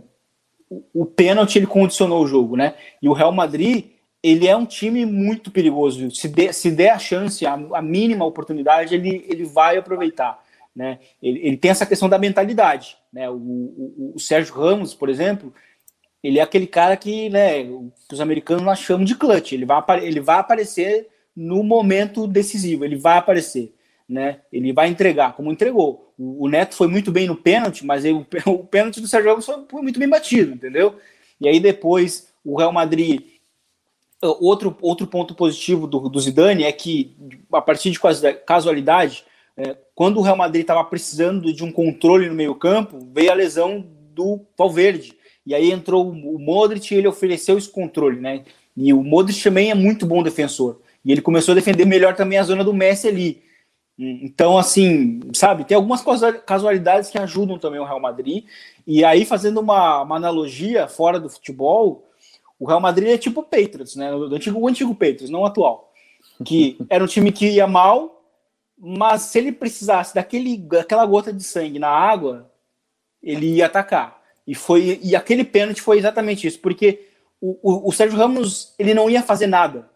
[0.94, 2.74] o, pênalti ele condicionou o jogo, né?
[3.02, 3.86] E o Real Madrid
[4.22, 6.10] ele é um time muito perigoso.
[6.10, 10.42] Se der, se der a chance, a, a mínima oportunidade, ele, ele vai aproveitar.
[10.76, 10.98] Né?
[11.22, 12.96] Ele, ele tem essa questão da mentalidade.
[13.12, 13.28] Né?
[13.30, 15.52] O, o, o Sérgio Ramos, por exemplo,
[16.22, 17.66] ele é aquele cara que, né,
[18.12, 19.52] os americanos nós chamam de clutch.
[19.52, 23.74] Ele vai, ele vai aparecer no momento decisivo, ele vai aparecer,
[24.08, 24.40] né?
[24.52, 26.09] Ele vai entregar, como entregou.
[26.20, 29.46] O, o Neto foi muito bem no pênalti, mas o, o pênalti do Sérgio Ramos
[29.46, 30.96] foi, muito bem batido, entendeu?
[31.40, 33.22] E aí depois o Real Madrid
[34.22, 37.16] outro, outro ponto positivo do, do Zidane é que,
[37.50, 37.98] a partir de
[38.44, 39.24] casualidade,
[39.56, 43.86] é, quando o Real Madrid estava precisando de um controle no meio-campo, veio a lesão
[44.14, 45.14] do Valverde.
[45.46, 48.42] E aí entrou o Modric e ele ofereceu esse controle, né?
[48.76, 50.80] E o Modric também é muito bom defensor.
[51.02, 53.42] E ele começou a defender melhor também a zona do Messi ali.
[54.02, 56.02] Então, assim, sabe, tem algumas
[56.46, 58.46] casualidades que ajudam também o Real Madrid.
[58.86, 62.08] E aí, fazendo uma, uma analogia fora do futebol,
[62.58, 64.14] o Real Madrid é tipo o Patriots, né?
[64.14, 65.92] O antigo, o antigo Patriots, não o atual.
[66.42, 68.24] Que era um time que ia mal,
[68.78, 72.50] mas se ele precisasse daquele, daquela gota de sangue na água,
[73.22, 74.18] ele ia atacar.
[74.46, 77.06] E, foi, e aquele pênalti foi exatamente isso, porque
[77.38, 79.89] o, o, o Sérgio Ramos ele não ia fazer nada.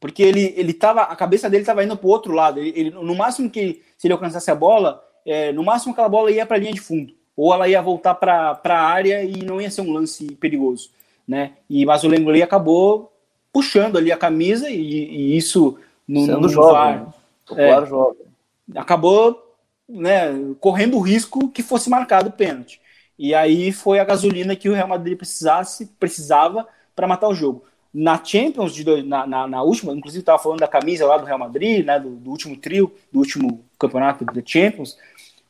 [0.00, 2.60] Porque ele, ele tava, a cabeça dele estava indo para o outro lado.
[2.60, 6.30] Ele, ele, no máximo que, se ele alcançasse a bola, é, no máximo aquela bola
[6.30, 7.12] ia para a linha de fundo.
[7.36, 10.90] Ou ela ia voltar para a área e não ia ser um lance perigoso.
[11.26, 11.52] Né?
[11.68, 13.12] E, mas o Lenglet acabou
[13.52, 17.14] puxando ali a camisa e, e isso no, Sendo no jovem, VAR,
[17.52, 17.70] né?
[17.70, 18.26] é, jovem.
[18.74, 19.56] acabou
[19.88, 22.80] né, correndo o risco que fosse marcado o pênalti.
[23.18, 27.64] E aí foi a gasolina que o Real Madrid precisasse, precisava para matar o jogo.
[27.92, 31.38] Na Champions, de na, na, na, última, inclusive estava falando da camisa lá do Real
[31.38, 34.96] Madrid, né, do, do, último trio, do último campeonato da Champions.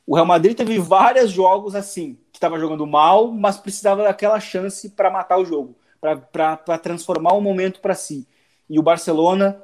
[0.06, 4.88] O Real Madrid teve vários jogos assim, que estava jogando mal, mas precisava daquela chance
[4.90, 8.26] para matar o jogo, para transformar o momento para si.
[8.70, 9.60] E o Barcelona,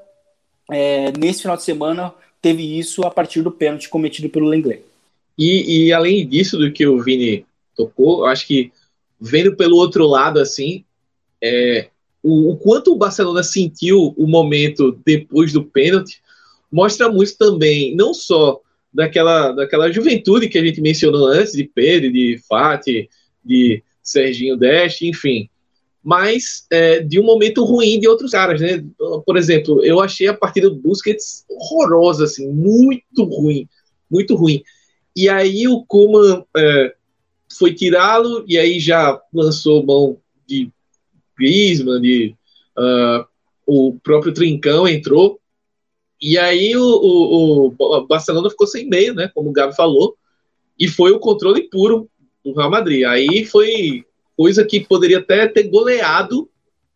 [0.70, 4.84] é, nesse final de semana, teve isso a partir do pênalti cometido pelo Lenglet.
[5.38, 8.72] E, e além disso, do que o Vini tocou, eu acho que
[9.20, 10.84] vendo pelo outro lado, assim,
[11.42, 11.88] é,
[12.24, 16.22] o, o, quanto o Barcelona sentiu o momento depois do pênalti
[16.72, 18.60] mostra muito também, não só
[18.92, 23.08] daquela, daquela juventude que a gente mencionou antes, de Pedro, de Fati,
[23.44, 25.48] de Serginho Deste, enfim,
[26.02, 28.84] mas é, de um momento ruim de outros caras, né?
[29.24, 33.68] Por exemplo, eu achei a partida do Busquets horrorosa, assim, muito ruim,
[34.10, 34.62] muito ruim.
[35.14, 36.94] E aí o Kuman é,
[37.56, 40.70] foi tirá-lo e aí já lançou mão de
[41.36, 42.34] Griezmann, de
[42.78, 43.24] uh,
[43.66, 45.40] o próprio Trincão entrou
[46.20, 49.30] e aí o, o, o, Barcelona ficou sem meio, né?
[49.34, 50.16] Como o Gabi falou,
[50.78, 52.08] e foi o controle puro
[52.44, 53.04] do Real Madrid.
[53.04, 54.04] Aí foi
[54.36, 56.48] coisa que poderia até ter goleado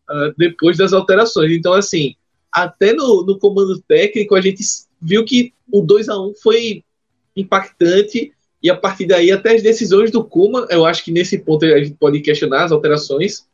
[0.09, 1.51] uh, depois das alterações.
[1.51, 2.15] Então, assim,
[2.51, 4.63] até no, no comando técnico a gente
[5.01, 6.83] viu que o 2 a 1 foi
[7.35, 11.65] impactante e a partir daí, até as decisões do Kuma, eu acho que nesse ponto
[11.65, 13.47] a gente pode questionar as alterações,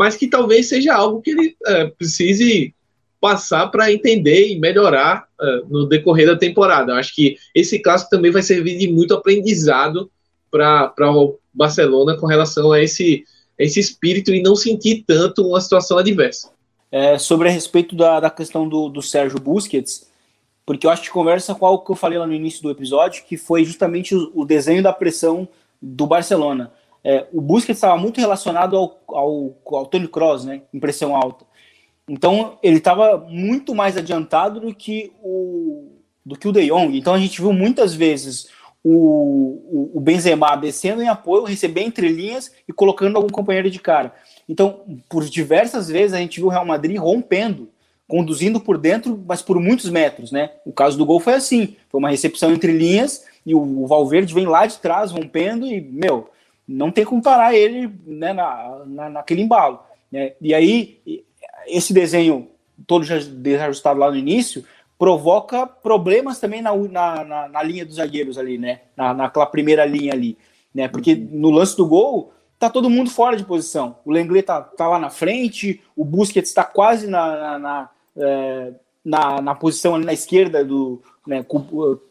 [0.00, 2.74] mas que talvez seja algo que ele é, precise
[3.20, 6.92] passar para entender e melhorar é, no decorrer da temporada.
[6.92, 10.10] Eu acho que esse clássico também vai servir de muito aprendizado
[10.50, 13.24] para o Barcelona com relação a esse,
[13.58, 16.50] esse espírito e não sentir tanto uma situação adversa.
[16.90, 20.08] É, sobre a respeito da, da questão do, do Sérgio Busquets,
[20.64, 23.22] porque eu acho que conversa com algo que eu falei lá no início do episódio,
[23.28, 25.46] que foi justamente o, o desenho da pressão
[25.80, 26.72] do Barcelona.
[27.02, 31.44] É, o Busquets estava muito relacionado ao, ao, ao Tony Kroos, né, em pressão alta.
[32.08, 36.96] Então ele estava muito mais adiantado do que o do que o De Jong.
[36.96, 38.48] Então a gente viu muitas vezes
[38.84, 43.78] o, o, o Benzema descendo em apoio, receber entre linhas e colocando algum companheiro de
[43.78, 44.14] cara.
[44.48, 47.68] Então, por diversas vezes a gente viu o Real Madrid rompendo
[48.10, 50.50] conduzindo por dentro, mas por muitos metros, né?
[50.66, 54.46] O caso do gol foi assim, foi uma recepção entre linhas e o, Valverde vem
[54.46, 56.28] lá de trás rompendo e, meu,
[56.70, 59.80] não tem como parar ele né, na, na, naquele embalo.
[60.10, 60.32] Né?
[60.40, 61.00] E aí,
[61.66, 62.48] esse desenho
[62.86, 64.64] todo já desajustado lá no início,
[64.98, 68.80] provoca problemas também na, na, na, linha dos zagueiros ali, né?
[68.96, 70.36] Na, naquela primeira linha ali,
[70.74, 70.88] né?
[70.88, 71.28] Porque uhum.
[71.32, 73.96] no lance do gol, tá todo mundo fora de posição.
[74.04, 78.72] O Lenglet tá, tá lá na frente, o Busquets está quase na, na, é,
[79.04, 81.44] na, na, posição ali na esquerda, do, né,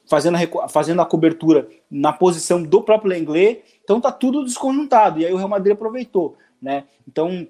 [0.07, 5.25] fazendo, a, fazendo a cobertura na posição do próprio Lenglet, então tá tudo desconjuntado, e
[5.25, 7.47] aí o Real Madrid aproveitou, né, então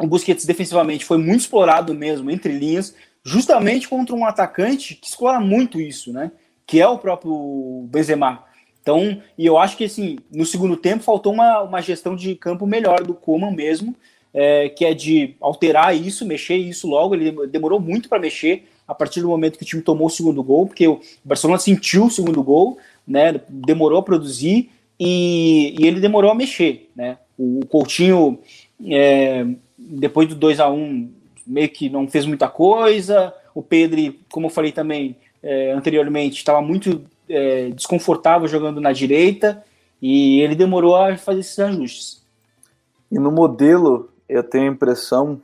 [0.00, 5.38] o Busquets defensivamente foi muito explorado mesmo, entre linhas, justamente contra um atacante que explora
[5.38, 6.32] muito isso, né,
[6.66, 8.44] que é o próprio Benzema,
[8.80, 12.66] então, e eu acho que assim, no segundo tempo faltou uma, uma gestão de campo
[12.66, 13.94] melhor do Koeman mesmo,
[14.32, 17.14] é, que é de alterar isso, mexer isso logo.
[17.14, 20.42] Ele demorou muito para mexer a partir do momento que o time tomou o segundo
[20.42, 23.38] gol, porque o Barcelona sentiu o segundo gol, né?
[23.48, 27.18] Demorou a produzir e, e ele demorou a mexer, né?
[27.38, 28.38] O, Coutinho,
[28.84, 29.46] é,
[29.78, 31.12] depois do 2 a 1
[31.46, 33.32] meio que não fez muita coisa.
[33.54, 39.64] O Pedro, como eu falei também é, anteriormente, estava muito é, desconfortável jogando na direita
[40.00, 42.22] e ele demorou a fazer esses ajustes.
[43.10, 45.40] E no modelo eu tenho a impressão,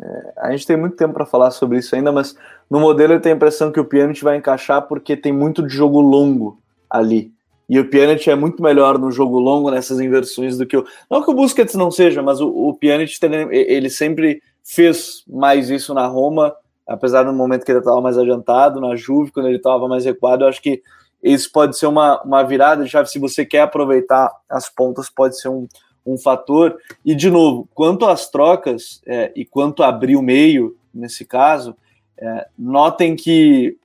[0.00, 2.36] é, a gente tem muito tempo para falar sobre isso ainda, mas
[2.70, 5.74] no modelo eu tenho a impressão que o Pjanic vai encaixar porque tem muito de
[5.74, 7.32] jogo longo ali.
[7.72, 10.84] E o Pjanic é muito melhor no jogo longo nessas inversões do que o.
[11.10, 13.18] Não que o Busquets não seja, mas o, o Pjanic
[13.50, 16.54] ele sempre fez mais isso na Roma,
[16.86, 20.44] apesar do momento que ele estava mais adiantado, na Juve, quando ele estava mais recuado.
[20.44, 20.82] Eu acho que
[21.22, 25.48] isso pode ser uma, uma virada já se você quer aproveitar as pontas, pode ser
[25.48, 25.66] um,
[26.04, 26.76] um fator.
[27.02, 31.74] E, de novo, quanto às trocas é, e quanto abrir o meio, nesse caso,
[32.18, 33.78] é, notem que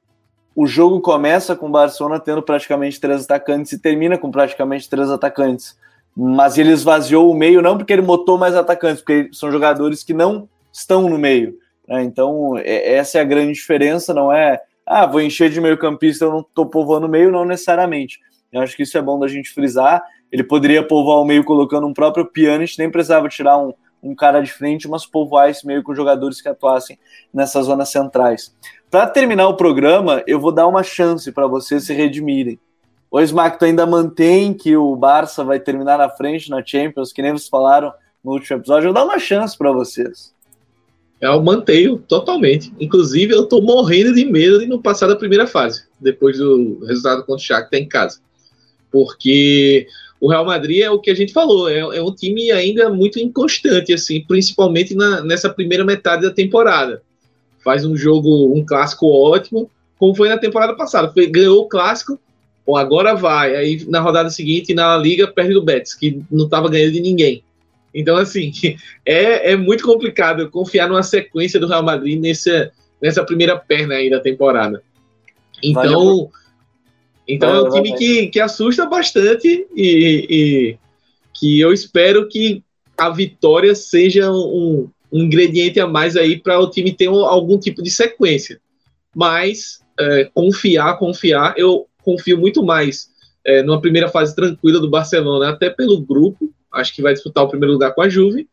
[0.58, 5.08] o jogo começa com o Barcelona tendo praticamente três atacantes e termina com praticamente três
[5.12, 5.78] atacantes.
[6.16, 10.16] Mas ele esvaziou o meio não porque ele botou mais atacantes, porque são jogadores que
[10.16, 11.60] não estão no meio.
[11.88, 12.02] Né?
[12.02, 16.26] Então, é, essa é a grande diferença, não é ah, vou encher de meio campista,
[16.26, 18.20] eu não estou povoando o meio, não necessariamente.
[18.52, 20.02] Eu acho que isso é bom da gente frisar.
[20.32, 24.42] Ele poderia povoar o meio colocando um próprio Pjanic, nem precisava tirar um, um cara
[24.42, 26.98] de frente, mas povoar esse meio com jogadores que atuassem
[27.34, 28.56] nessas zonas centrais.
[28.90, 32.58] Para terminar o programa, eu vou dar uma chance para vocês se redimirem.
[33.12, 37.22] O Smack, tu ainda mantém que o Barça vai terminar na frente na Champions, que
[37.22, 37.92] nem vocês falaram
[38.24, 38.88] no último episódio.
[38.88, 40.34] Eu vou dar uma chance para vocês.
[41.20, 42.72] Eu mantenho totalmente.
[42.80, 47.26] Inclusive, eu tô morrendo de medo de não passar da primeira fase, depois do resultado
[47.26, 48.20] contra o Shakhtar em casa.
[48.90, 49.88] Porque
[50.22, 53.20] o Real Madrid é o que a gente falou, é, é um time ainda muito
[53.20, 57.02] inconstante, assim, principalmente na, nessa primeira metade da temporada.
[57.68, 61.12] Faz um jogo, um clássico ótimo, como foi na temporada passada.
[61.12, 62.18] Foi, ganhou o clássico,
[62.66, 63.58] bom, agora vai.
[63.58, 67.44] Aí na rodada seguinte, na Liga, perde do Betis, que não estava ganhando de ninguém.
[67.94, 68.54] Então, assim,
[69.06, 74.10] é, é muito complicado confiar numa sequência do Real Madrid nessa, nessa primeira perna aí
[74.10, 74.82] da temporada.
[75.62, 76.30] Então,
[77.28, 80.78] então é um time que, que assusta bastante e, e
[81.34, 82.64] que eu espero que
[82.98, 87.58] a vitória seja um, um ingrediente a mais aí para o time ter um, algum
[87.58, 88.60] tipo de sequência.
[89.16, 93.10] Mas é, confiar, confiar, eu confio muito mais
[93.46, 97.50] é, numa primeira fase tranquila do Barcelona, até pelo grupo, acho que vai disputar o
[97.50, 98.48] primeiro lugar com a Juve.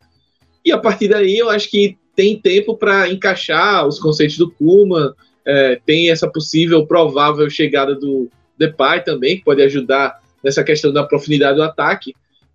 [0.64, 5.14] E a partir daí eu acho que tem tempo para encaixar os conceitos do Kuma,
[5.44, 11.05] é, tem essa possível, provável chegada do Depay também, que pode ajudar nessa questão da
[11.05, 12.14] profundidade do ataque.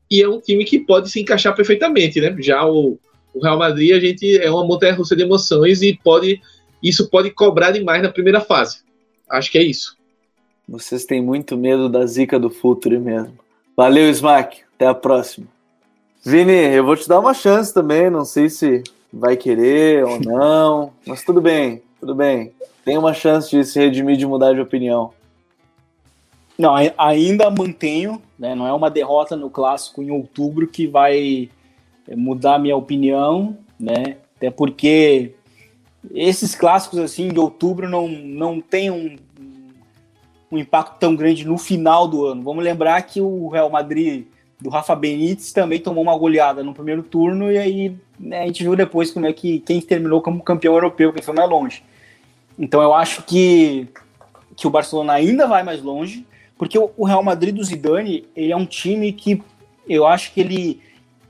[0.09, 2.35] E é um time que pode se encaixar perfeitamente, né?
[2.39, 2.97] Já o,
[3.33, 6.41] o Real Madrid, a gente é uma montanha-russa de emoções e pode
[6.81, 8.79] isso pode cobrar demais na primeira fase.
[9.29, 9.97] Acho que é isso.
[10.67, 13.37] Vocês têm muito medo da zica do futuro mesmo.
[13.75, 14.61] Valeu, Smack.
[14.75, 15.47] Até a próxima.
[16.23, 20.93] Vini, eu vou te dar uma chance também, não sei se vai querer ou não,
[21.05, 22.51] mas tudo bem, tudo bem.
[22.85, 25.11] Tem uma chance de se redimir de mudar de opinião.
[26.57, 28.53] Não, ainda mantenho, né?
[28.53, 31.49] Não é uma derrota no clássico em outubro que vai
[32.15, 34.17] mudar minha opinião, né?
[34.37, 35.33] Até porque
[36.13, 39.17] esses clássicos assim de outubro não, não tem um,
[40.51, 42.41] um impacto tão grande no final do ano.
[42.41, 44.25] Vamos lembrar que o Real Madrid
[44.59, 48.63] do Rafa Benítez também tomou uma goleada no primeiro turno e aí né, a gente
[48.63, 51.83] viu depois como é que quem terminou como campeão europeu, quem foi mais longe.
[52.57, 53.87] Então eu acho que,
[54.55, 56.25] que o Barcelona ainda vai mais longe,
[56.57, 59.41] porque o, Real Madrid do Zidane, ele é um time que
[59.87, 60.81] eu acho que ele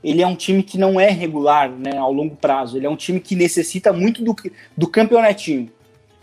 [0.02, 2.76] ele é um time que não é regular né, ao longo prazo.
[2.76, 4.34] Ele é um time que necessita muito do,
[4.76, 5.70] do campeonatinho.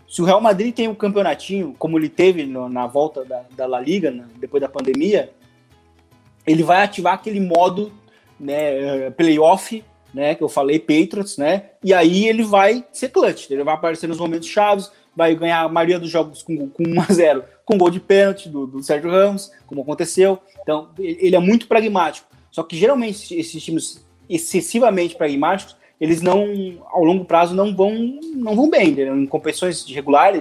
[0.07, 3.65] Se o Real Madrid tem um campeonatinho, como ele teve no, na volta da, da
[3.65, 5.31] La Liga, né, depois da pandemia,
[6.45, 7.91] ele vai ativar aquele modo
[8.39, 13.63] né, playoff, né, que eu falei, Patriots, né, e aí ele vai ser clutch, ele
[13.63, 17.13] vai aparecer nos momentos chaves, vai ganhar a maioria dos jogos com, com 1 a
[17.13, 21.67] 0 com gol de pênalti do, do Sérgio Ramos, como aconteceu, então ele é muito
[21.67, 26.43] pragmático, só que geralmente esses times excessivamente pragmáticos, eles não,
[26.87, 29.03] ao longo prazo, não vão, não vão bem, né?
[29.15, 30.33] em competições de, regular,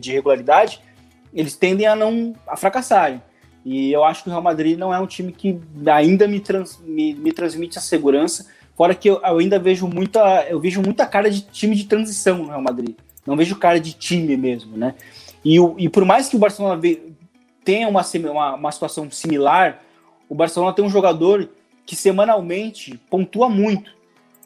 [0.00, 0.80] de regularidade,
[1.30, 3.20] eles tendem a não a fracassarem.
[3.66, 6.80] E eu acho que o Real Madrid não é um time que ainda me, trans,
[6.82, 8.46] me, me transmite a segurança.
[8.74, 12.38] Fora que eu, eu, ainda vejo muita, eu vejo muita cara de time de transição
[12.38, 12.96] no Real Madrid.
[13.26, 14.94] Não vejo cara de time mesmo, né?
[15.44, 16.80] E, o, e por mais que o Barcelona
[17.62, 19.82] tenha uma, uma, uma situação similar,
[20.30, 21.50] o Barcelona tem um jogador
[21.88, 23.90] que semanalmente pontua muito,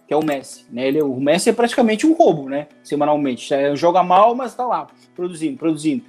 [0.07, 0.65] que é o Messi.
[0.71, 0.87] Né?
[0.87, 2.69] Ele, o Messi é praticamente um roubo, né?
[2.85, 3.53] Semanalmente.
[3.53, 4.87] É, joga mal, mas tá lá,
[5.17, 6.05] produzindo, produzindo.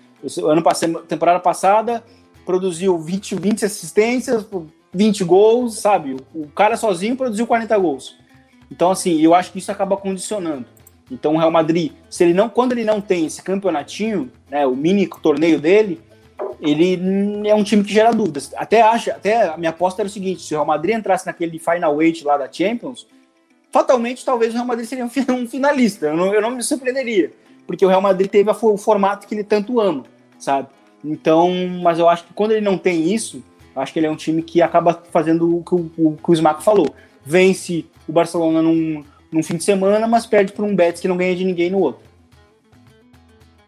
[0.48, 2.04] Ano passado, temporada passada,
[2.46, 4.46] produziu 20, 20 assistências,
[4.94, 6.18] 20 gols, sabe?
[6.36, 8.16] O cara sozinho produziu 40 gols.
[8.72, 10.68] Então, assim, eu acho que isso acaba condicionando.
[11.10, 14.76] Então, o Real Madrid, se ele não, quando ele não tem esse campeonatinho, né, o
[14.76, 16.00] mini torneio dele,
[16.64, 18.52] ele é um time que gera dúvidas.
[18.56, 21.60] Até acha, até a minha aposta era o seguinte: se o Real Madrid entrasse naquele
[21.60, 23.06] final eight lá da Champions,
[23.72, 25.10] fatalmente talvez o Real Madrid seria um
[25.48, 26.08] finalista.
[26.08, 27.34] Eu não, eu não me surpreenderia,
[27.68, 30.04] porque o Real Madrid teve o formato que ele tanto ama,
[30.40, 30.70] sabe?
[31.04, 31.52] Então,
[31.82, 33.44] mas eu acho que quando ele não tem isso,
[33.76, 36.34] acho que ele é um time que acaba fazendo o que o, o, que o
[36.34, 36.88] Smack falou.
[37.26, 41.18] Vence o Barcelona num, num fim de semana, mas perde para um Betis que não
[41.18, 42.13] ganha de ninguém no outro.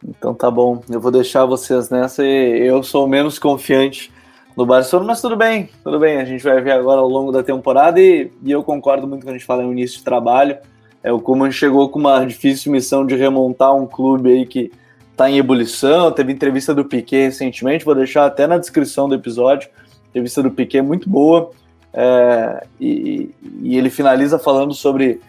[0.03, 4.11] Então tá bom, eu vou deixar vocês nessa e eu sou menos confiante
[4.55, 7.43] no Barcelona, mas tudo bem, tudo bem, a gente vai ver agora ao longo da
[7.43, 10.57] temporada e, e eu concordo muito quando a gente fala no início de trabalho.
[11.03, 14.71] É, o Kuman chegou com uma difícil missão de remontar um clube aí que
[15.15, 16.11] tá em ebulição.
[16.11, 19.69] Teve entrevista do Piquet recentemente, vou deixar até na descrição do episódio.
[20.09, 21.51] Entrevista do Piquet muito boa.
[21.93, 23.29] É, e,
[23.61, 25.21] e, ele finaliza falando sobre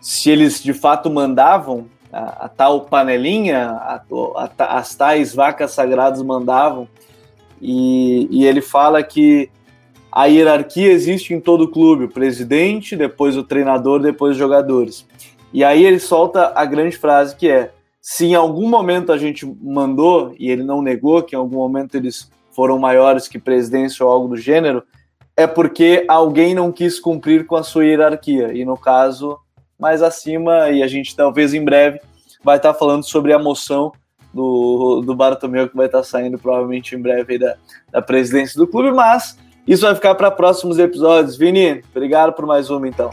[0.00, 1.86] se eles de fato mandavam
[2.18, 4.02] a, a tal panelinha, a,
[4.58, 6.88] as tais vacas sagradas mandavam.
[7.60, 9.50] E, e ele fala que
[10.10, 15.06] a hierarquia existe em todo clube, o presidente, depois o treinador, depois os jogadores.
[15.52, 19.46] E aí ele solta a grande frase que é: se em algum momento a gente
[19.62, 24.10] mandou, e ele não negou que em algum momento eles foram maiores que presidência ou
[24.10, 24.82] algo do gênero,
[25.36, 28.52] é porque alguém não quis cumprir com a sua hierarquia.
[28.52, 29.38] E no caso,
[29.78, 32.00] mais acima, e a gente talvez em breve
[32.42, 33.92] vai estar falando sobre a moção
[34.32, 37.56] do, do Bartomeu, que vai estar saindo provavelmente em breve da,
[37.90, 41.36] da presidência do clube, mas isso vai ficar para próximos episódios.
[41.36, 43.10] Vini, obrigado por mais uma então.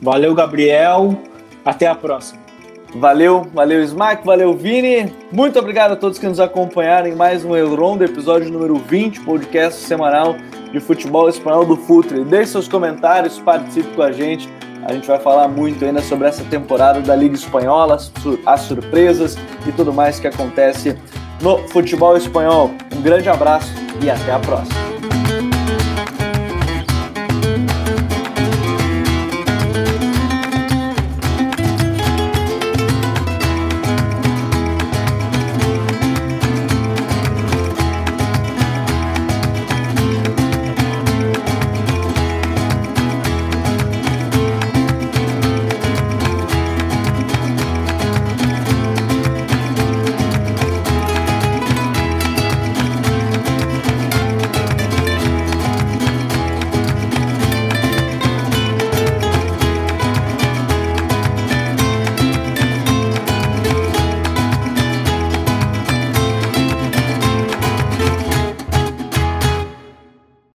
[0.00, 1.20] Valeu, Gabriel.
[1.64, 2.40] Até a próxima.
[2.94, 5.12] Valeu, valeu Smack, valeu Vini.
[5.30, 9.80] Muito obrigado a todos que nos acompanharam em mais um Elrondo, episódio número 20, podcast
[9.80, 10.34] semanal
[10.72, 12.24] de futebol espanhol do Futre.
[12.24, 14.48] Deixe seus comentários, participe com a gente.
[14.84, 17.98] A gente vai falar muito ainda sobre essa temporada da Liga Espanhola,
[18.46, 20.96] as surpresas e tudo mais que acontece
[21.40, 22.70] no futebol espanhol.
[22.94, 23.72] Um grande abraço
[24.02, 24.89] e até a próxima.